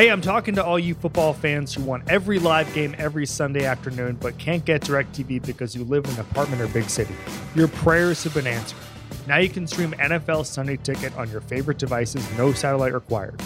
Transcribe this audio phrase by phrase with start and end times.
[0.00, 3.66] Hey, I'm talking to all you football fans who want every live game every Sunday
[3.66, 7.14] afternoon but can't get DirecTV because you live in an apartment or big city.
[7.54, 8.78] Your prayers have been answered.
[9.26, 13.42] Now you can stream NFL Sunday Ticket on your favorite devices, no satellite required.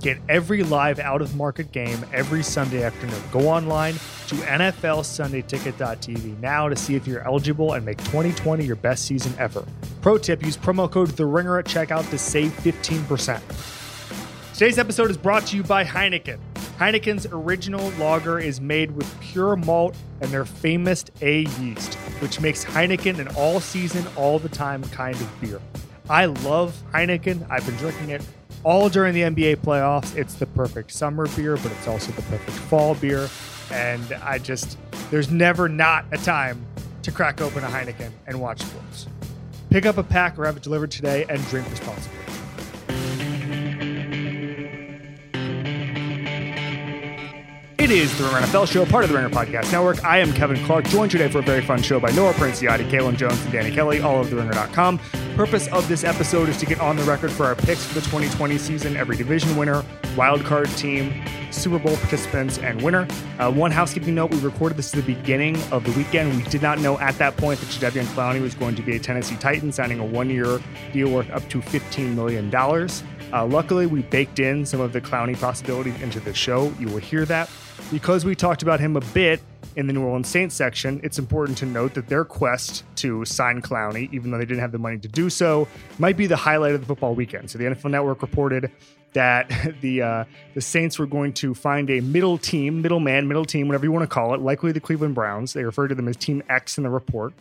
[0.00, 3.22] Get every live out of market game every Sunday afternoon.
[3.30, 3.94] Go online
[4.26, 9.64] to NFLSundayTicket.tv now to see if you're eligible and make 2020 your best season ever.
[10.00, 13.81] Pro tip use promo code The Ringer at checkout to save 15%.
[14.62, 16.38] Today's episode is brought to you by Heineken.
[16.78, 22.64] Heineken's original lager is made with pure malt and their famous A yeast, which makes
[22.64, 25.60] Heineken an all season, all the time kind of beer.
[26.08, 27.44] I love Heineken.
[27.50, 28.24] I've been drinking it
[28.62, 30.14] all during the NBA playoffs.
[30.14, 33.28] It's the perfect summer beer, but it's also the perfect fall beer.
[33.72, 34.78] And I just,
[35.10, 36.64] there's never not a time
[37.02, 39.08] to crack open a Heineken and watch sports.
[39.70, 42.21] Pick up a pack or have it delivered today and drink responsibly.
[47.82, 50.04] It is the Ringer NFL Show, part of the Ringer Podcast Network.
[50.04, 53.16] I am Kevin Clark, joined today for a very fun show by Nora Princiotti, Kaelen
[53.16, 55.00] Jones, and Danny Kelly, all of the TheRinger.com.
[55.34, 58.00] Purpose of this episode is to get on the record for our picks for the
[58.02, 59.84] 2020 season, every division winner,
[60.16, 61.12] wild card team,
[61.50, 63.08] Super Bowl participants, and winner.
[63.40, 66.36] Uh, one housekeeping note: we recorded this at the beginning of the weekend.
[66.36, 69.00] We did not know at that point that Jadeveon Clowney was going to be a
[69.00, 70.60] Tennessee Titan, signing a one-year
[70.92, 73.02] deal worth up to 15 million dollars.
[73.32, 76.72] Uh, luckily, we baked in some of the Clowney possibilities into the show.
[76.78, 77.50] You will hear that.
[77.92, 79.42] Because we talked about him a bit
[79.76, 83.60] in the New Orleans Saints section, it's important to note that their quest to sign
[83.60, 86.72] Clowney, even though they didn't have the money to do so, might be the highlight
[86.72, 87.50] of the football weekend.
[87.50, 88.72] So the NFL Network reported
[89.12, 93.68] that the uh, the Saints were going to find a middle team, middleman, middle team,
[93.68, 95.52] whatever you want to call it, likely the Cleveland Browns.
[95.52, 97.34] They referred to them as Team X in the report.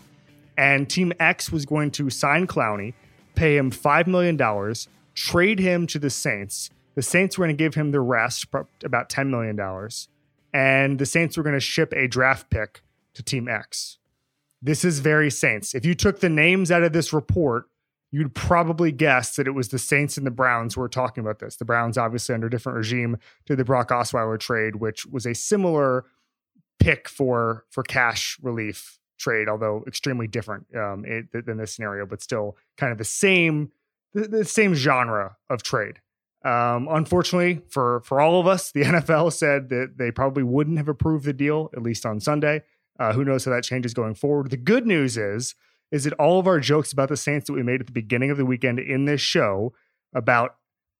[0.58, 2.94] And Team X was going to sign Clowney,
[3.36, 4.38] pay him $5 million,
[5.16, 6.70] trade him to the Saints.
[6.96, 8.48] The Saints were going to give him the rest,
[8.84, 9.58] about $10 million
[10.54, 12.82] and the Saints were going to ship a draft pick
[13.14, 13.98] to Team X.
[14.62, 15.74] This is very Saints.
[15.74, 17.66] If you took the names out of this report,
[18.12, 21.40] you'd probably guess that it was the Saints and the Browns who were talking about
[21.40, 21.56] this.
[21.56, 25.34] The Browns, obviously, under a different regime to the Brock Osweiler trade, which was a
[25.34, 26.06] similar
[26.80, 32.22] pick for for cash relief trade, although extremely different um, it, than this scenario, but
[32.22, 33.72] still kind of the same
[34.14, 36.02] the, the same genre of trade.
[36.44, 40.88] Um, unfortunately for for all of us, the NFL said that they probably wouldn't have
[40.88, 42.64] approved the deal at least on Sunday.
[43.00, 44.50] Uh, who knows how that changes going forward?
[44.50, 45.56] The good news is
[45.92, 48.32] is that all of our jokes about the Saints that we made at the beginning
[48.32, 49.74] of the weekend in this show
[50.14, 50.56] about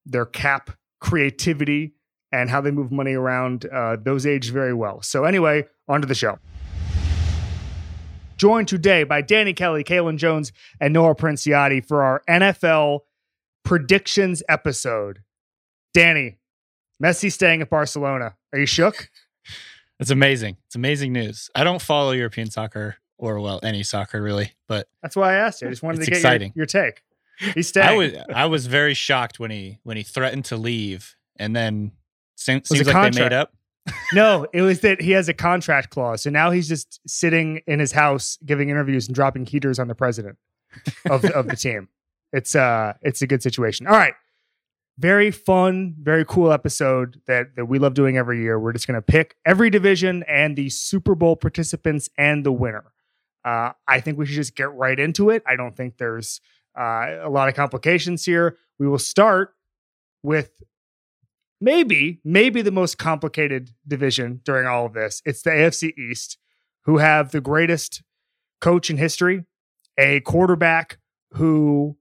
[0.06, 1.94] their cap creativity
[2.32, 5.02] and how they move money around, uh, those aged very well.
[5.02, 6.40] So anyway, on to the show.
[8.38, 13.02] Joined today by Danny Kelly, Kaelen Jones, and Nora Princiotti for our NFL
[13.64, 15.20] predictions episode.
[15.94, 16.38] Danny,
[17.02, 18.36] Messi staying at Barcelona.
[18.54, 19.10] Are you shook?
[20.00, 20.58] It's amazing.
[20.66, 21.52] It's amazing news.
[21.54, 25.62] I don't follow European soccer or well any soccer really, but that's why I asked
[25.62, 25.68] you.
[25.68, 27.04] I just wanted to get your, your, take.
[27.54, 27.88] He's staying.
[27.88, 31.92] I was I was very shocked when he when he threatened to leave, and then
[32.36, 33.16] seems, seems like contract.
[33.16, 33.54] they made up.
[34.14, 37.80] no, it was that he has a contract clause, so now he's just sitting in
[37.80, 40.38] his house giving interviews and dropping heaters on the president
[41.12, 41.90] of of the team.
[42.34, 43.86] It's uh, it's a good situation.
[43.86, 44.14] All right,
[44.98, 48.60] very fun, very cool episode that, that we love doing every year.
[48.60, 52.92] We're just going to pick every division and the Super Bowl participants and the winner.
[53.44, 55.44] Uh, I think we should just get right into it.
[55.48, 56.42] I don't think there's
[56.78, 58.58] uh, a lot of complications here.
[58.78, 59.56] We will start
[60.24, 60.52] with
[61.60, 65.22] maybe, maybe the most complicated division during all of this.
[65.26, 66.38] It's the AFC East,
[66.86, 68.04] who have the greatest
[68.60, 69.46] coach in history,
[69.98, 71.00] a quarterback
[71.34, 71.98] who,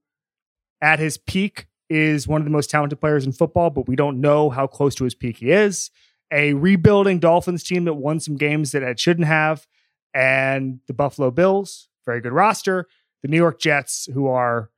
[0.81, 4.21] at his peak, is one of the most talented players in football, but we don't
[4.21, 5.91] know how close to his peak he is.
[6.31, 9.67] A rebuilding Dolphins team that won some games that it shouldn't have,
[10.13, 12.87] and the Buffalo Bills, very good roster.
[13.21, 14.71] The New York Jets, who are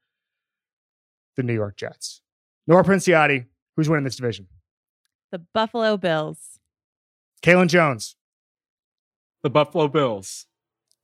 [1.37, 2.21] the New York Jets.
[2.67, 3.45] Nora Princiotti,
[3.75, 4.47] who's winning this division?
[5.31, 6.59] The Buffalo Bills.
[7.41, 8.15] Kaelen Jones.
[9.43, 10.47] The Buffalo Bills.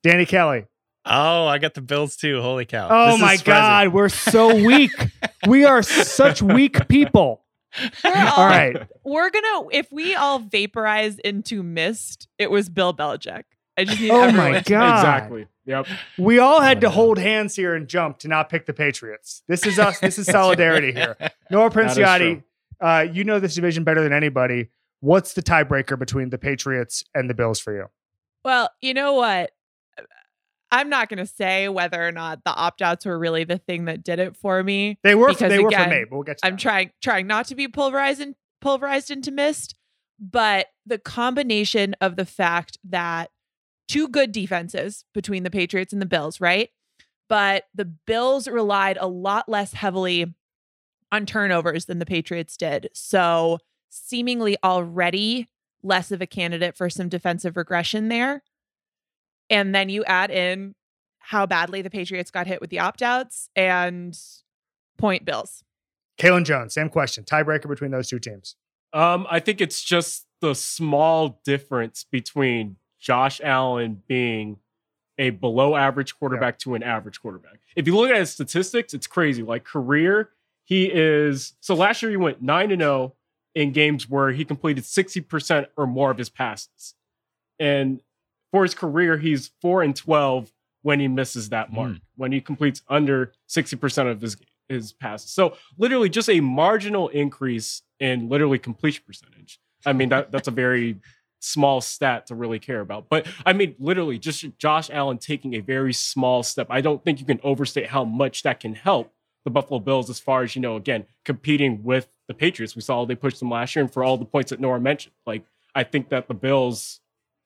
[0.04, 0.66] Danny Kelly.
[1.10, 2.42] Oh, I got the Bills too.
[2.42, 2.88] Holy cow.
[2.90, 3.90] Oh this my God.
[3.90, 4.92] We're so weak.
[5.48, 7.44] we are such weak people.
[8.04, 8.76] all right.
[9.04, 13.44] We're going to, if we all vaporize into mist, it was Bill Belichick.
[13.78, 14.98] I just need Oh my God.
[14.98, 15.48] Exactly.
[15.66, 15.88] Yep.
[16.18, 19.44] We all had to hold hands here and jump to not pick the Patriots.
[19.48, 20.00] This is us.
[20.00, 21.16] This is solidarity here.
[21.52, 22.44] Nora Princiotti,
[22.82, 24.70] uh, you know this division better than anybody.
[25.02, 27.86] What's the tiebreaker between the Patriots and the Bills for you?
[28.44, 29.52] Well, you know what?
[30.72, 33.86] I'm not going to say whether or not the opt outs were really the thing
[33.86, 35.00] that did it for me.
[35.04, 35.30] They were.
[35.30, 36.04] Because, they again, were for me.
[36.04, 36.40] But we'll get.
[36.44, 36.60] I'm that.
[36.60, 39.76] trying trying not to be polarizing pulverized into mist,
[40.20, 43.32] but the combination of the fact that
[43.88, 46.70] two good defenses between the Patriots and the Bills, right?
[47.28, 50.34] But the Bills relied a lot less heavily
[51.12, 52.90] on turnovers than the Patriots did.
[52.94, 55.48] So, seemingly already
[55.82, 58.44] less of a candidate for some defensive regression there.
[59.50, 60.76] And then you add in
[61.20, 64.18] how badly the Patriots got hit with the opt outs and
[64.98, 65.64] point Bills.
[66.20, 67.24] Kaelen Jones, same question.
[67.24, 68.56] Tiebreaker between those two teams.
[68.94, 74.58] Um, I think it's just the small difference between Josh Allen being
[75.18, 77.60] a below average quarterback to an average quarterback.
[77.76, 79.44] If you look at his statistics, it's crazy.
[79.44, 80.30] Like career,
[80.64, 83.16] he is so last year he went 9 and 0
[83.56, 86.96] in games where he completed 60% or more of his passes.
[87.60, 88.02] And
[88.52, 90.52] for his career, he's 4 and 12
[90.82, 92.02] when he misses that mark, Mm.
[92.16, 94.38] when he completes under 60% of his
[94.70, 95.32] his passes.
[95.32, 99.60] So literally just a marginal increase in literally completion percentage.
[99.84, 100.98] I mean that that's a very
[101.40, 103.10] small stat to really care about.
[103.10, 106.68] But I mean literally just Josh Allen taking a very small step.
[106.70, 109.12] I don't think you can overstate how much that can help
[109.44, 112.76] the Buffalo Bills as far as you know again competing with the Patriots.
[112.76, 115.16] We saw they pushed them last year and for all the points that Nora mentioned.
[115.26, 117.00] Like I think that the Bills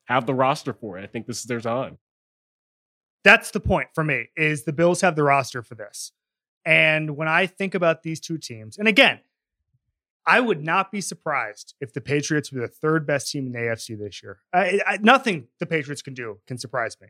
[0.04, 1.04] have the roster for it.
[1.04, 1.98] I think this is their time.
[3.22, 6.12] That's the point for me is the Bills have the roster for this.
[6.64, 9.20] And when I think about these two teams, and again,
[10.26, 13.58] I would not be surprised if the Patriots were the third best team in the
[13.58, 14.38] AFC this year.
[14.52, 17.08] I, I, nothing the Patriots can do can surprise me.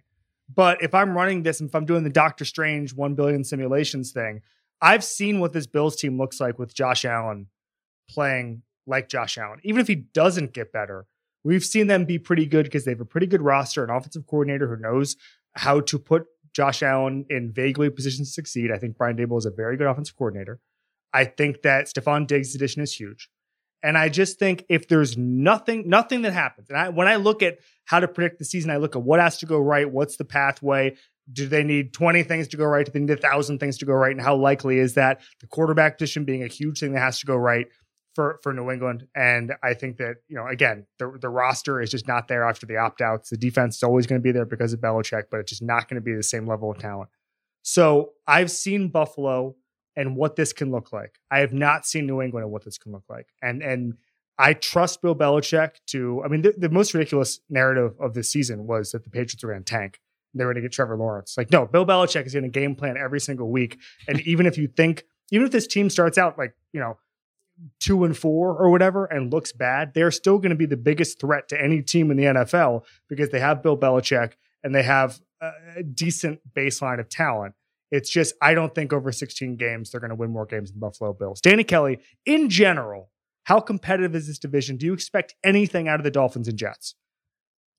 [0.52, 4.12] But if I'm running this, and if I'm doing the Doctor Strange 1 billion simulations
[4.12, 4.42] thing,
[4.80, 7.46] I've seen what this Bills team looks like with Josh Allen
[8.10, 9.60] playing like Josh Allen.
[9.62, 11.06] Even if he doesn't get better,
[11.44, 14.26] we've seen them be pretty good because they have a pretty good roster, an offensive
[14.26, 15.16] coordinator who knows
[15.54, 16.24] how to put
[16.54, 18.70] Josh Allen in vaguely positions to succeed.
[18.72, 20.60] I think Brian Daboll is a very good offensive coordinator.
[21.12, 23.28] I think that Stefon Diggs' addition is huge.
[23.82, 27.42] And I just think if there's nothing, nothing that happens, and I, when I look
[27.42, 30.16] at how to predict the season, I look at what has to go right, what's
[30.16, 30.96] the pathway.
[31.30, 32.86] Do they need 20 things to go right?
[32.86, 34.12] Do they need a thousand things to go right?
[34.12, 37.26] And how likely is that the quarterback position being a huge thing that has to
[37.26, 37.66] go right
[38.14, 39.06] for, for New England?
[39.14, 42.66] And I think that, you know, again, the, the roster is just not there after
[42.66, 43.30] the opt outs.
[43.30, 45.88] The defense is always going to be there because of Belichick, but it's just not
[45.88, 47.10] going to be the same level of talent.
[47.62, 49.56] So I've seen Buffalo
[49.96, 51.18] and what this can look like.
[51.30, 53.26] I have not seen New England and what this can look like.
[53.42, 53.94] And and
[54.38, 56.22] I trust Bill Belichick to.
[56.24, 59.50] I mean, the, the most ridiculous narrative of this season was that the Patriots were
[59.50, 60.00] going to tank.
[60.34, 61.36] They were going to get Trevor Lawrence.
[61.36, 63.78] Like, no, Bill Belichick is going to game plan every single week.
[64.08, 66.98] And even if you think, even if this team starts out like you know
[67.80, 71.20] two and four or whatever and looks bad, they're still going to be the biggest
[71.20, 75.20] threat to any team in the NFL because they have Bill Belichick and they have
[75.76, 77.54] a decent baseline of talent.
[77.90, 80.80] It's just, I don't think over 16 games, they're going to win more games than
[80.80, 81.40] Buffalo Bills.
[81.40, 83.10] Danny Kelly, in general,
[83.44, 84.76] how competitive is this division?
[84.76, 86.94] Do you expect anything out of the Dolphins and Jets?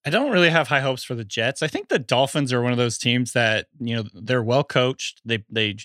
[0.05, 1.63] I don't really have high hopes for the Jets.
[1.63, 5.21] I think the Dolphins are one of those teams that, you know, they're well coached.
[5.25, 5.77] They they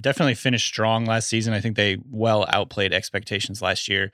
[0.00, 1.54] definitely finished strong last season.
[1.54, 4.12] I think they well outplayed expectations last year.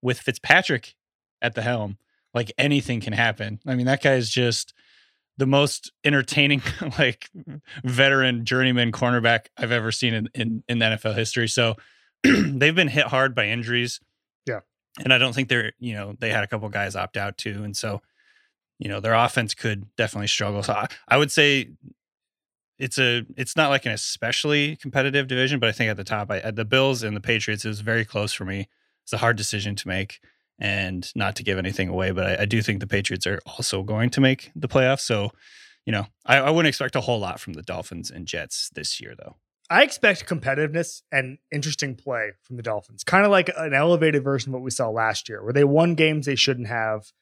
[0.00, 0.94] With Fitzpatrick
[1.42, 1.98] at the helm,
[2.34, 3.60] like anything can happen.
[3.66, 4.74] I mean, that guy is just
[5.38, 6.62] the most entertaining,
[6.98, 7.30] like
[7.84, 11.48] veteran journeyman cornerback I've ever seen in, in, in the NFL history.
[11.48, 11.76] So
[12.22, 14.00] they've been hit hard by injuries.
[14.46, 14.60] Yeah.
[15.02, 17.62] And I don't think they're, you know, they had a couple guys opt out too.
[17.64, 18.02] And so,
[18.78, 20.62] you know, their offense could definitely struggle.
[20.62, 21.70] So I, I would say
[22.78, 26.30] it's a, it's not like an especially competitive division, but I think at the top,
[26.30, 28.68] I, the Bills and the Patriots is very close for me.
[29.04, 30.20] It's a hard decision to make
[30.58, 33.82] and not to give anything away, but I, I, do think the Patriots are also
[33.82, 35.00] going to make the playoffs.
[35.00, 35.30] So,
[35.86, 39.00] you know, I, I, wouldn't expect a whole lot from the Dolphins and Jets this
[39.00, 39.36] year, though.
[39.70, 44.50] I expect competitiveness and interesting play from the Dolphins, kind of like an elevated version
[44.50, 47.12] of what we saw last year, where they won games they shouldn't have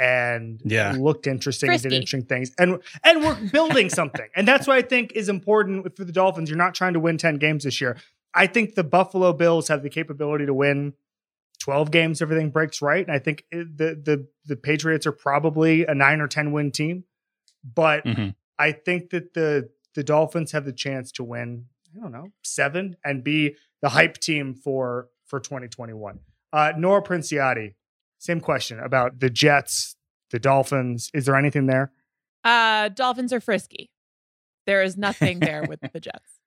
[0.00, 0.92] and yeah.
[0.98, 1.86] looked interesting Frisky.
[1.86, 2.52] and did interesting things.
[2.58, 4.26] And and we're building something.
[4.34, 6.48] And that's what I think is important for the Dolphins.
[6.48, 7.96] You're not trying to win 10 games this year.
[8.34, 10.94] I think the Buffalo Bills have the capability to win
[11.60, 13.68] 12 games everything breaks right and i think the
[14.02, 17.04] the the patriots are probably a 9 or 10 win team
[17.62, 18.34] but Mhm.
[18.58, 22.96] i think that the the dolphins have the chance to win i don't know 7
[23.04, 26.20] and be the hype team for for 2021
[26.54, 27.74] uh nora princiotti
[28.20, 29.96] same question about the jets
[30.30, 31.90] the dolphins is there anything there
[32.44, 33.90] Uh, Dolphins are frisky.
[34.66, 36.40] There is nothing there with the Jets.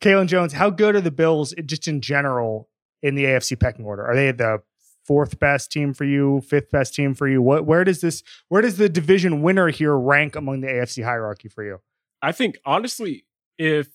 [0.00, 2.68] Kaelen Jones, how good are the Bills just in general
[3.02, 4.04] in the AFC pecking order?
[4.04, 4.62] Are they the
[5.06, 7.40] fourth best team for you, fifth best team for you?
[7.42, 11.48] What where does this where does the division winner here rank among the AFC hierarchy
[11.48, 11.78] for you?
[12.22, 13.24] I think honestly,
[13.56, 13.88] if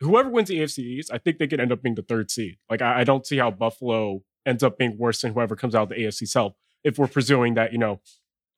[0.00, 2.56] whoever wins the AFC East, I think they could end up being the third seed.
[2.68, 5.84] Like I, I don't see how Buffalo ends up being worse than whoever comes out
[5.84, 6.54] of the AFC South.
[6.82, 8.00] If we're presuming that you know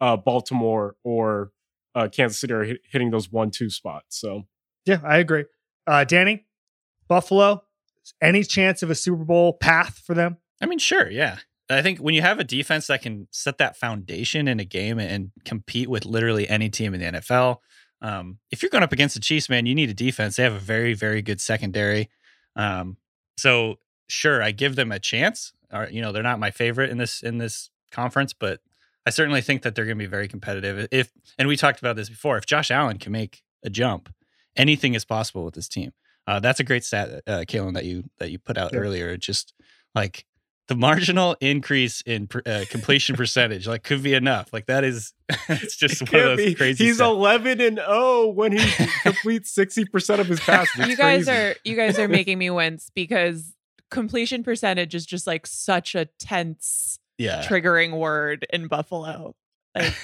[0.00, 1.50] uh, Baltimore or
[1.94, 4.20] uh, Kansas City are hit, hitting those one two spots.
[4.20, 4.44] So
[4.86, 5.44] Yeah, I agree.
[5.86, 6.46] Uh, Danny,
[7.08, 7.64] Buffalo,
[8.22, 10.38] any chance of a Super Bowl path for them?
[10.62, 11.38] I mean, sure, yeah.
[11.68, 14.98] I think when you have a defense that can set that foundation in a game
[14.98, 17.58] and compete with literally any team in the NFL,
[18.02, 20.36] um, if you're going up against the Chiefs, man, you need a defense.
[20.36, 22.10] They have a very, very good secondary.
[22.56, 22.96] Um,
[23.38, 23.76] so
[24.08, 25.52] sure, I give them a chance.
[25.72, 28.60] Or, you know, they're not my favorite in this in this conference, but
[29.06, 30.88] I certainly think that they're going to be very competitive.
[30.90, 34.12] If and we talked about this before, if Josh Allen can make a jump,
[34.56, 35.92] anything is possible with this team.
[36.26, 38.80] Uh, that's a great stat, uh, Kaelen, that you that you put out Yeah.
[38.80, 39.16] earlier.
[39.16, 39.54] Just
[39.94, 40.26] like
[40.68, 44.52] the marginal increase in per- uh, completion percentage, like could be enough.
[44.52, 45.12] Like that is,
[45.48, 46.54] it's just It one of those be.
[46.54, 46.84] crazy.
[46.84, 47.10] He's stats.
[47.10, 50.78] eleven and zero when he completes sixty percent of his passes.
[50.80, 51.30] It's you guys crazy.
[51.40, 53.54] are you guys are making me wince because
[53.90, 57.42] completion percentage is just like such a tense yeah.
[57.42, 59.34] triggering word in Buffalo.
[59.74, 59.94] Like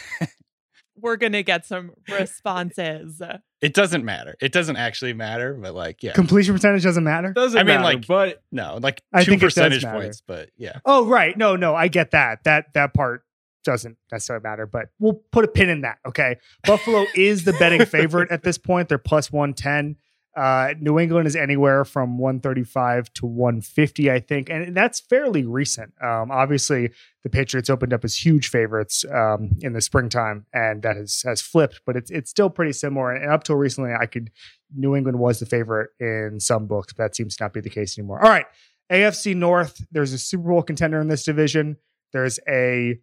[1.00, 3.20] we're gonna get some responses.
[3.60, 4.36] It doesn't matter.
[4.40, 7.32] It doesn't actually matter, but like, yeah, Completion percentage doesn't matter.
[7.32, 10.22] Doesn't I mean, matter, like- but no, like I two think it does percentage points,
[10.26, 11.36] but yeah, Oh, right.
[11.36, 12.44] No, no, I get that.
[12.44, 13.22] That that part
[13.64, 15.98] doesn't necessarily matter, but we'll put a pin in that.
[16.06, 16.36] Okay.
[16.64, 18.88] Buffalo is the betting favorite at this point.
[18.88, 19.96] They're plus 110.
[20.36, 24.50] Uh, New England is anywhere from 135 to 150, I think.
[24.50, 25.94] And that's fairly recent.
[26.02, 26.90] Um, obviously,
[27.22, 31.40] the Patriots opened up as huge favorites um, in the springtime, and that has has
[31.40, 33.12] flipped, but it's it's still pretty similar.
[33.12, 34.30] And up till recently, I could
[34.74, 37.70] New England was the favorite in some books, but that seems to not be the
[37.70, 38.22] case anymore.
[38.22, 38.46] All right.
[38.92, 41.76] AFC North, there's a Super Bowl contender in this division.
[42.12, 43.00] There's a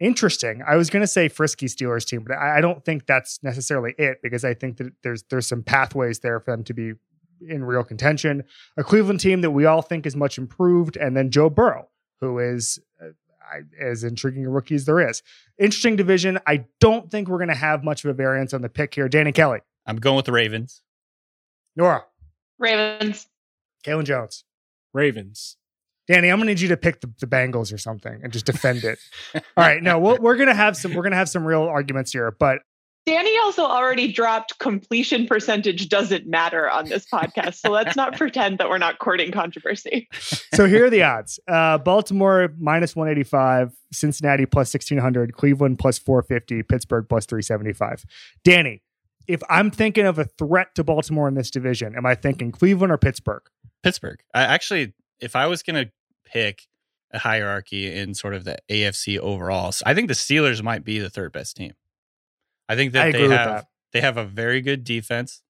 [0.00, 3.42] interesting, I was going to say frisky Steelers team, but I, I don't think that's
[3.42, 6.92] necessarily it because I think that there's there's some pathways there for them to be
[7.46, 8.44] in real contention.
[8.76, 11.88] A Cleveland team that we all think is much improved, and then Joe Burrow,
[12.20, 13.10] who is uh,
[13.80, 15.22] as intriguing a rookie as there is.
[15.58, 16.38] Interesting division.
[16.46, 19.08] I don't think we're going to have much of a variance on the pick here.
[19.08, 20.82] Danny Kelly, I'm going with the Ravens.
[21.74, 22.04] Nora,
[22.58, 23.26] Ravens.
[23.84, 24.44] Kaelen Jones.
[24.92, 25.56] Ravens.
[26.08, 28.84] Danny, I'm gonna need you to pick the, the Bengals or something and just defend
[28.84, 28.98] it.
[29.34, 32.30] All right, no, we'll, we're gonna have some we're gonna have some real arguments here,
[32.30, 32.60] but
[33.06, 37.54] Danny also already dropped completion percentage doesn't matter on this podcast.
[37.54, 40.08] So let's not pretend that we're not courting controversy.
[40.54, 46.64] so here are the odds: uh, Baltimore minus 185, Cincinnati plus 1600, Cleveland plus 450,
[46.64, 48.04] Pittsburgh plus 375.
[48.42, 48.82] Danny,
[49.28, 52.92] if I'm thinking of a threat to Baltimore in this division, am I thinking Cleveland
[52.92, 53.42] or Pittsburgh?
[53.84, 54.20] Pittsburgh.
[54.34, 55.86] I actually, if I was gonna
[56.24, 56.62] pick
[57.12, 60.98] a hierarchy in sort of the AFC overall, so I think the Steelers might be
[60.98, 61.72] the third best team.
[62.68, 63.66] I think that I they have that.
[63.92, 65.42] they have a very good defense,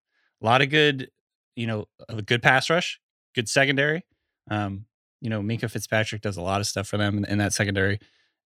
[0.42, 1.10] a lot of good,
[1.54, 3.00] you know, a good pass rush,
[3.34, 4.04] good secondary.
[4.50, 4.86] Um,
[5.20, 7.98] you know, Minkah Fitzpatrick does a lot of stuff for them in, in that secondary.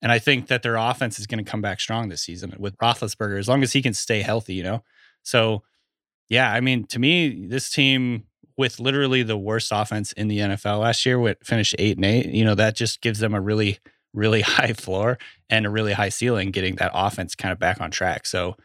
[0.02, 2.76] And I think that their offense is going to come back strong this season with
[2.78, 4.82] Roethlisberger, as long as he can stay healthy, you know?
[5.22, 5.62] So,
[6.28, 8.24] yeah, I mean, to me, this team
[8.56, 12.26] with literally the worst offense in the NFL last year, with finished eight and eight,
[12.26, 13.78] you know, that just gives them a really,
[14.12, 17.90] really high floor and a really high ceiling, getting that offense kind of back on
[17.90, 18.26] track.
[18.26, 18.56] So,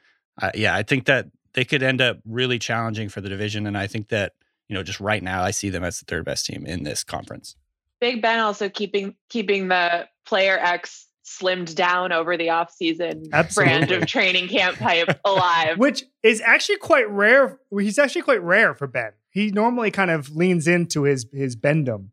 [0.42, 3.65] uh, yeah, I think that they could end up really challenging for the division.
[3.65, 4.34] And I think that,
[4.68, 7.04] you know, just right now, I see them as the third best team in this
[7.04, 7.56] conference.
[8.01, 13.96] Big Ben also keeping keeping the player X slimmed down over the offseason brand Absolutely.
[13.96, 15.77] of training camp hype alive.
[15.77, 17.60] Which is actually quite rare.
[17.72, 19.12] He's actually quite rare for Ben.
[19.36, 22.12] He normally kind of leans into his his bendum.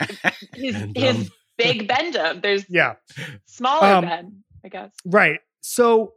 [0.54, 2.40] His, And, his big Bendum.
[2.40, 2.94] There's Yeah.
[3.46, 4.90] smaller Um, Ben, I guess.
[5.04, 5.40] Right.
[5.60, 6.14] So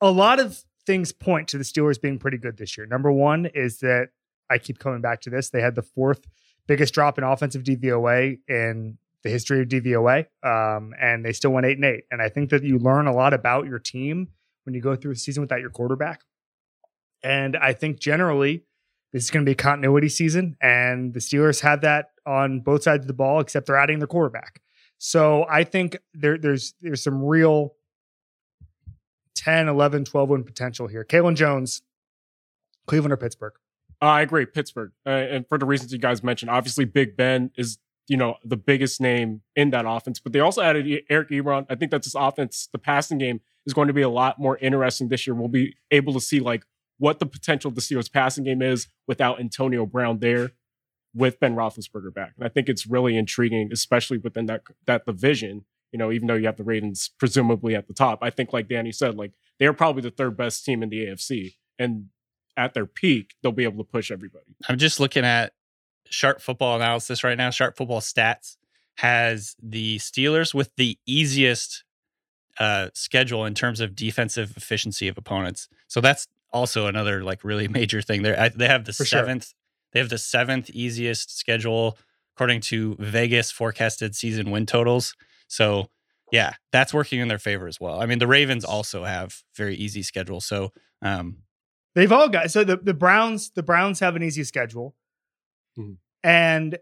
[0.00, 2.86] a lot of things point to the Steelers being pretty good this year.
[2.86, 4.08] Number one is that
[4.50, 5.48] I keep coming back to this.
[5.50, 6.26] They had the fourth
[6.66, 11.64] biggest drop in offensive DVOA in the history of DVOA, um, and they still went
[11.64, 12.04] eight and eight.
[12.10, 14.28] And I think that you learn a lot about your team
[14.64, 16.20] when you go through a season without your quarterback.
[17.22, 18.64] And I think generally
[19.12, 22.82] this is going to be a continuity season, and the Steelers have that on both
[22.82, 24.60] sides of the ball, except they're adding their quarterback.
[24.98, 27.74] So I think there, there's there's some real
[29.36, 31.04] 10, 11, 12 win potential here.
[31.04, 31.82] Kaelen Jones,
[32.86, 33.52] Cleveland or Pittsburgh?
[34.02, 37.50] Uh, I agree, Pittsburgh, uh, and for the reasons you guys mentioned, obviously Big Ben
[37.56, 41.66] is you know the biggest name in that offense, but they also added Eric Ebron.
[41.70, 44.58] I think that this offense, the passing game, is going to be a lot more
[44.58, 45.34] interesting this year.
[45.34, 46.64] We'll be able to see like
[46.98, 50.52] what the potential of the Steelers passing game is without Antonio Brown there,
[51.14, 55.64] with Ben Roethlisberger back, and I think it's really intriguing, especially within that that division.
[55.92, 58.68] You know, even though you have the Ravens presumably at the top, I think like
[58.68, 62.08] Danny said, like they're probably the third best team in the AFC, and
[62.56, 64.56] at their peak, they'll be able to push everybody.
[64.68, 65.52] I'm just looking at
[66.08, 68.56] sharp football analysis right now, sharp football stats,
[68.96, 71.84] has the Steelers with the easiest
[72.58, 75.68] uh, schedule in terms of defensive efficiency of opponents.
[75.88, 78.22] So that's also another like really major thing.
[78.22, 79.20] They they have the For sure.
[79.20, 79.52] seventh.
[79.92, 81.98] They have the seventh easiest schedule
[82.36, 85.14] according to Vegas forecasted season win totals.
[85.48, 85.88] So
[86.32, 88.00] yeah, that's working in their favor as well.
[88.00, 90.40] I mean, the Ravens also have very easy schedule.
[90.40, 90.72] So
[91.02, 91.38] um,
[91.94, 94.94] They've all got so the, the Browns, the Browns have an easy schedule.
[95.78, 95.96] Mhm.
[96.22, 96.78] And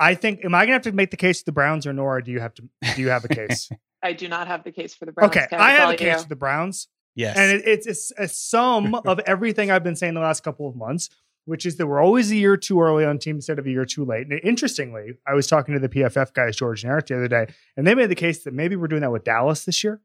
[0.00, 2.24] I think am I gonna have to make the case to the Browns or Nora?
[2.24, 2.62] Do you have to
[2.96, 3.70] do you have a case?
[4.02, 5.30] I do not have the case for the Browns.
[5.36, 6.22] okay, Kev, I have all a case you.
[6.24, 6.88] for the Browns.
[7.14, 10.68] Yes, And it, it's, it's a sum of everything I've been saying the last couple
[10.68, 11.10] of months,
[11.44, 13.84] which is that we're always a year too early on teams instead of a year
[13.84, 14.26] too late.
[14.28, 17.46] And interestingly, I was talking to the PFF guys, George and Eric, the other day,
[17.76, 20.00] and they made the case that maybe we're doing that with Dallas this year.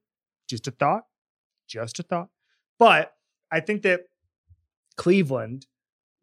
[0.48, 1.06] Just a thought.
[1.68, 2.30] Just a thought.
[2.78, 3.14] But
[3.52, 4.06] I think that
[4.98, 5.68] Cleveland,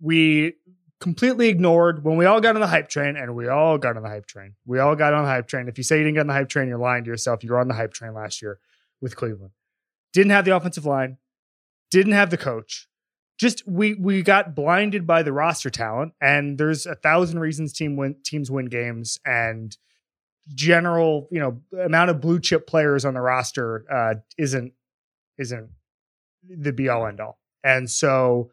[0.00, 0.54] we
[1.00, 4.02] completely ignored when we all got on the hype train, and we all got on
[4.02, 4.54] the hype train.
[4.66, 5.68] We all got on the hype train.
[5.68, 7.44] If you say you didn't get on the hype train, you're lying to yourself.
[7.44, 8.58] You were on the hype train last year
[9.00, 9.52] with Cleveland.
[10.16, 11.18] Didn't have the offensive line,
[11.90, 12.88] didn't have the coach.
[13.38, 17.96] Just we we got blinded by the roster talent, and there's a thousand reasons team
[17.96, 19.76] win teams win games, and
[20.48, 24.72] general you know amount of blue chip players on the roster uh, isn't
[25.36, 25.68] isn't
[26.48, 28.50] the be all end all, and so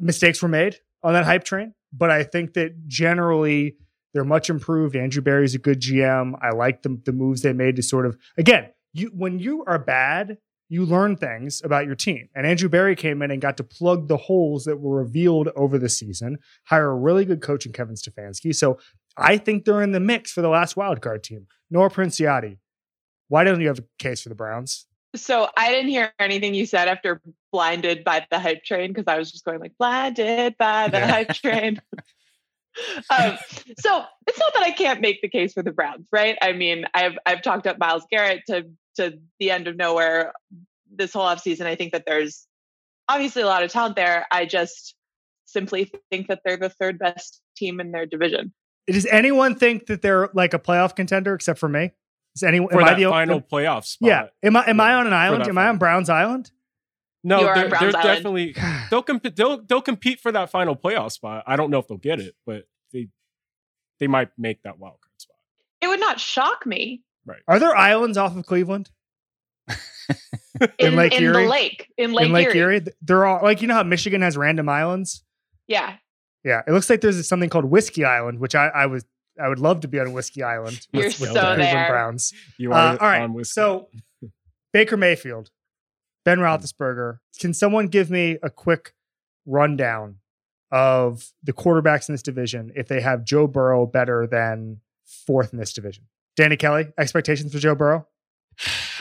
[0.00, 1.72] mistakes were made on that hype train.
[1.92, 3.76] But I think that generally
[4.12, 4.96] they're much improved.
[4.96, 6.36] Andrew Berry's a good GM.
[6.42, 9.78] I like the the moves they made to sort of again you when you are
[9.78, 10.38] bad
[10.70, 12.28] you learn things about your team.
[12.34, 15.78] And Andrew Berry came in and got to plug the holes that were revealed over
[15.78, 18.54] the season, hire a really good coach in Kevin Stefanski.
[18.54, 18.78] So
[19.16, 21.48] I think they're in the mix for the last wildcard team.
[21.70, 22.58] Nora Princiati,
[23.26, 24.86] why don't you have a case for the Browns?
[25.16, 29.18] So I didn't hear anything you said after blinded by the hype train because I
[29.18, 31.06] was just going like blinded by the Yeah.
[31.08, 31.82] hype train.
[33.10, 33.36] um,
[33.76, 36.38] so it's not that I can't make the case for the Browns, right?
[36.40, 40.32] I mean, I've I've talked up Myles Garrett to to the end of nowhere
[40.92, 41.66] this whole offseason.
[41.66, 42.46] I think that there's
[43.08, 44.26] obviously a lot of talent there.
[44.30, 44.94] I just
[45.46, 48.52] simply think that they're the third best team in their division.
[48.86, 51.92] Does anyone think that they're like a playoff contender except for me?
[52.34, 54.08] Is anyone for am I that the o- final playoff spot.
[54.08, 54.26] Yeah.
[54.42, 55.46] Am I am I on an island?
[55.46, 55.78] Am I on.
[55.78, 56.50] Browns Island?
[57.22, 58.54] No, You are on they're, they're definitely
[58.90, 59.36] they'll compete.
[59.36, 61.44] They'll they'll compete for that final playoff spot.
[61.46, 63.08] I don't know if they'll get it, but they
[63.98, 65.36] they might make that wild card spot.
[65.80, 67.02] It would not shock me
[67.48, 68.90] Are there islands off of Cleveland?
[70.60, 71.44] in, In Lake in Erie?
[71.44, 72.26] the lake in Lake, Erie.
[72.26, 72.58] in Lake Erie.
[72.76, 72.86] Erie?
[73.02, 75.22] They're all like you know how Michigan has random islands?
[75.68, 75.96] Yeah,
[76.44, 79.04] Yeah, it looks like there's something called Whiskey Island, which I, I was
[79.40, 80.86] I would love to be on Whiskey Island.
[80.92, 81.88] You're with, with so the Cleveland there.
[81.88, 82.32] Browns.
[82.58, 83.88] You Uh, are all right, on with so
[84.72, 85.50] Baker Mayfield,
[86.24, 87.18] Ben Roethlisberger.
[87.38, 88.92] Can someone give me a quick
[89.46, 90.16] rundown
[90.72, 95.58] of the quarterbacks in this division if they have Joe Burrow better than fourth in
[95.60, 96.04] this division?
[96.36, 98.06] Danny Kelly, expectations for Joe Burrow?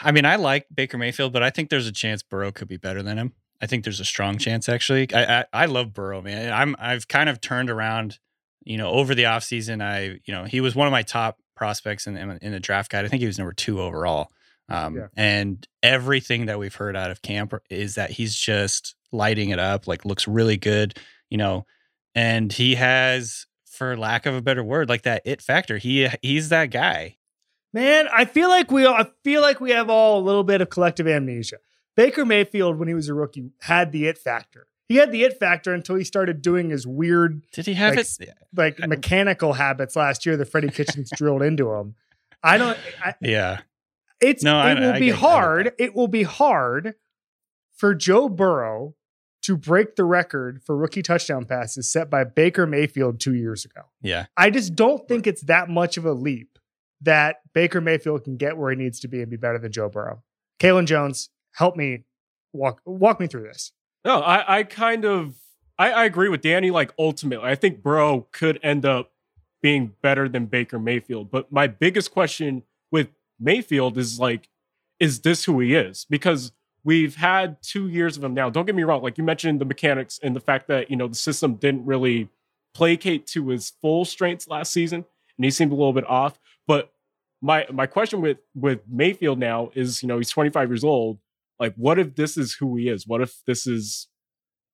[0.03, 2.77] I mean, I like Baker Mayfield, but I think there's a chance Burrow could be
[2.77, 3.33] better than him.
[3.61, 5.13] I think there's a strong chance actually.
[5.13, 6.51] I I, I love Burrow, man.
[6.53, 8.19] I'm I've kind of turned around,
[8.63, 9.81] you know, over the offseason.
[9.83, 12.89] I, you know, he was one of my top prospects in in, in the draft
[12.89, 13.03] guide.
[13.03, 14.31] I think he was number 2 overall.
[14.69, 15.07] Um, Yeah.
[15.17, 19.87] and everything that we've heard out of camp is that he's just lighting it up,
[19.87, 20.93] like looks really good,
[21.29, 21.65] you know,
[22.15, 25.77] and he has for lack of a better word, like that it factor.
[25.79, 27.17] He he's that guy.
[27.73, 30.61] Man, I feel like we all, I feel like we have all a little bit
[30.61, 31.57] of collective amnesia.
[31.95, 34.67] Baker Mayfield, when he was a rookie, had the it factor.
[34.87, 38.05] He had the it factor until he started doing his weird, Did he have Like,
[38.19, 38.29] it?
[38.55, 41.95] like I- mechanical habits last year that Freddie Kitchens drilled into him.
[42.41, 42.77] I don't.
[43.03, 43.59] I, Yeah.
[44.21, 45.71] it's No, I- it will I be I get hard.
[45.77, 46.95] It will be hard
[47.75, 48.95] for Joe Burrow
[49.43, 53.83] to break the record for rookie touchdown passes set by Baker Mayfield two years ago.
[54.01, 54.25] Yeah.
[54.35, 56.58] I just don't think it's that much of a leap
[57.01, 59.89] that Baker Mayfield can get where he needs to be and be better than Joe
[59.89, 60.23] Burrow.
[60.59, 62.03] Kaelen Jones, help me
[62.53, 63.71] walk walk me through this.
[64.05, 65.35] No, I, I kind of
[65.77, 66.71] I, I agree with Danny.
[66.71, 69.11] Like ultimately, I think Burrow could end up
[69.61, 71.31] being better than Baker Mayfield.
[71.31, 73.09] But my biggest question with
[73.39, 74.49] Mayfield is like,
[74.99, 76.05] is this who he is?
[76.09, 76.51] Because
[76.83, 78.49] we've had two years of him now.
[78.49, 79.01] Don't get me wrong.
[79.01, 82.29] Like you mentioned the mechanics and the fact that you know the system didn't really
[82.73, 85.05] placate to his full strengths last season,
[85.37, 86.39] and he seemed a little bit off.
[86.69, 86.93] But
[87.41, 91.17] my my question with with Mayfield now is, you know, he's 25 years old.
[91.59, 93.07] Like, what if this is who he is?
[93.07, 94.07] What if this is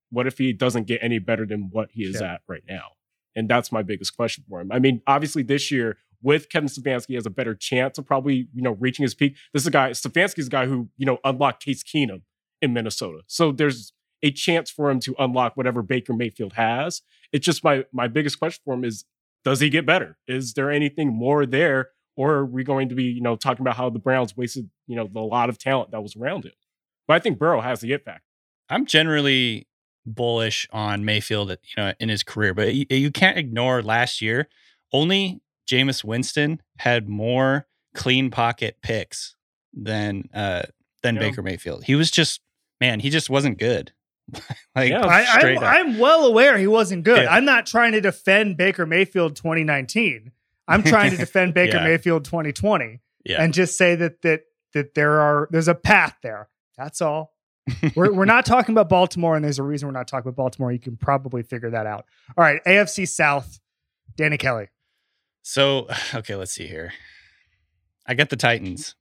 [0.10, 2.34] what if he doesn't get any better than what he is Yeah.
[2.34, 2.90] at right now?
[3.34, 4.72] And that's my biggest question for him.
[4.74, 8.50] I mean, obviously this year with Kevin Stefanski he has a better chance of probably,
[8.54, 9.36] you know, reaching his peak.
[9.54, 12.24] This is a guy, Stefanski's a guy who, you know, unlocked Case Keenum
[12.62, 13.20] in Minnesota.
[13.28, 17.02] So there's a chance for him to unlock whatever Baker Mayfield has.
[17.32, 19.06] It's just my my biggest question for him is
[19.46, 20.18] does he get better?
[20.28, 23.78] Is there anything more there or are we going to be, you know, talking about
[23.78, 26.52] how the Browns wasted, you know, the lot of talent that was around him?
[27.08, 28.24] But I think Burrow has the it factor.
[28.70, 29.68] I'm generally
[30.06, 34.48] bullish on Mayfield, you know, in his career, but you, you can't ignore last year.
[34.92, 39.36] Only Jameis Winston had more clean pocket picks
[39.74, 40.64] than uh
[41.04, 41.22] than Yeah.
[41.22, 41.84] Baker Mayfield.
[41.86, 42.42] He was just
[42.82, 43.94] man, he just wasn't good.
[44.76, 45.06] like Yeah.
[45.06, 45.94] I, straight I'm.
[45.94, 47.24] I'm well aware he wasn't good.
[47.24, 47.34] Yeah.
[47.34, 50.32] I'm not trying to defend Baker Mayfield 2019.
[50.68, 51.84] I'm trying to defend Baker Yeah.
[51.84, 53.42] Mayfield 2020 yeah.
[53.42, 54.42] and just say that that
[54.74, 56.50] that there are there's a path there.
[56.78, 57.34] That's all.
[57.96, 60.72] we're we're not talking about Baltimore, and there's a reason we're not talking about Baltimore.
[60.72, 62.06] You can probably figure that out.
[62.38, 63.60] All right, AFC South,
[64.16, 64.68] Danny Kelly.
[65.42, 66.94] so okay, let's see here.
[68.06, 68.96] I got the Titans.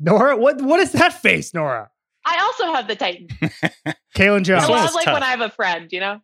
[0.00, 1.90] Nora, what what is that face, Nora?
[2.24, 3.30] I also have the Titans.
[4.16, 4.62] Kaelen I Jones.
[4.62, 5.14] This one love like tough.
[5.14, 6.20] when I have a friend, you know?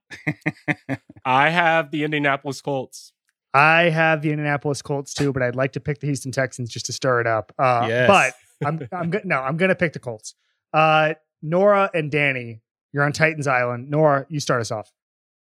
[1.24, 3.12] I have the Indianapolis Colts.
[3.54, 6.86] I have the Indianapolis Colts too, but I'd like to pick the Houston Texans just
[6.86, 7.52] to stir it up.
[7.58, 8.08] Uh, Yes.
[8.08, 8.34] But
[8.66, 10.34] I'm I'm go- no, I'm gonna pick the Colts.
[10.72, 12.60] Uh, Nora and Danny,
[12.92, 13.90] you're on Titans Island.
[13.90, 14.90] Nora, you start us off.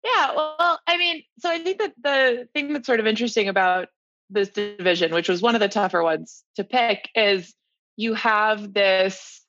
[0.05, 3.88] Yeah, well, I mean, so I think that the thing that's sort of interesting about
[4.31, 7.55] this division, which was one of the tougher ones to pick, is
[7.96, 9.41] you have this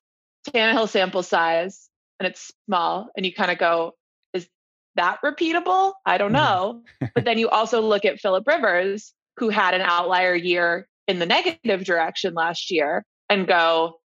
[0.49, 3.93] Tannehill sample size and it's small, and you kind of go,
[4.34, 4.47] is
[4.95, 5.93] that repeatable?
[6.06, 6.34] I don't Mhm.
[6.34, 6.84] know.
[7.15, 11.25] but then you also look at Philip Rivers, who had an outlier year in the
[11.25, 13.99] negative direction last year, and go,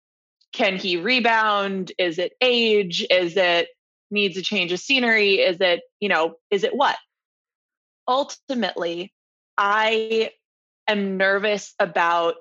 [0.54, 1.92] can he rebound?
[1.98, 3.06] Is it age?
[3.10, 3.68] Is it
[4.12, 5.36] needs a change of scenery?
[5.36, 6.96] Is it, you know, is it what?
[8.08, 9.14] Ultimately,
[9.58, 10.32] I
[10.88, 12.36] am nervous about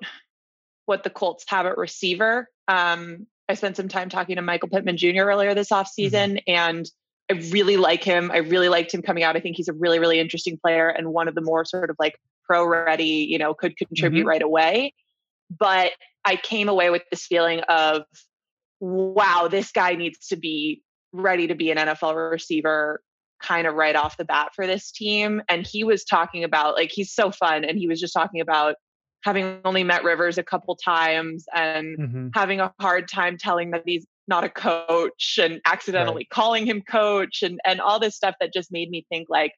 [0.85, 2.47] what the Colts have at receiver.
[2.67, 5.23] Um, I spent some time talking to Michael Pittman Jr.
[5.23, 6.51] earlier this offseason, mm-hmm.
[6.51, 6.89] and
[7.29, 8.31] I really like him.
[8.31, 9.35] I really liked him coming out.
[9.35, 11.95] I think he's a really, really interesting player and one of the more sort of
[11.99, 14.29] like pro ready, you know, could contribute mm-hmm.
[14.29, 14.93] right away.
[15.49, 15.91] But
[16.23, 18.03] I came away with this feeling of,
[18.79, 23.01] wow, this guy needs to be ready to be an NFL receiver
[23.41, 25.41] kind of right off the bat for this team.
[25.49, 27.63] And he was talking about, like, he's so fun.
[27.63, 28.75] And he was just talking about
[29.25, 32.31] having only met Rivers a couple times and Mhm.
[32.35, 37.41] having a hard time telling that he's not a coach and accidentally calling him coach
[37.41, 39.53] and and all this stuff that just made me think like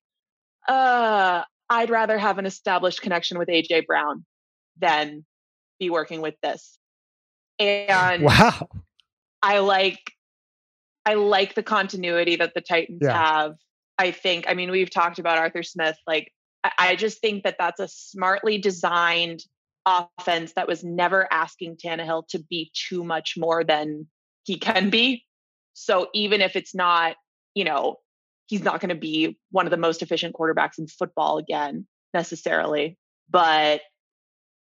[0.70, 4.26] uh I'd rather have an established connection with AJ Brown
[4.80, 5.26] than
[5.80, 6.80] be working with this.
[7.60, 8.70] And Wow.
[9.44, 10.00] I like
[11.06, 13.14] I like the continuity that the Titans Yeah.
[13.18, 13.56] have.
[13.98, 16.32] I think I mean we've talked about Arthur Smith like
[16.64, 19.44] I, I just think that that's a smartly designed
[19.88, 24.08] offense that was never asking Tannehill to be too much more than
[24.44, 25.24] he can be.
[25.74, 27.16] So even if it's not,
[27.54, 27.98] you know,
[28.48, 32.98] he's not going to be one of the most efficient quarterbacks in football again necessarily,
[33.30, 33.82] but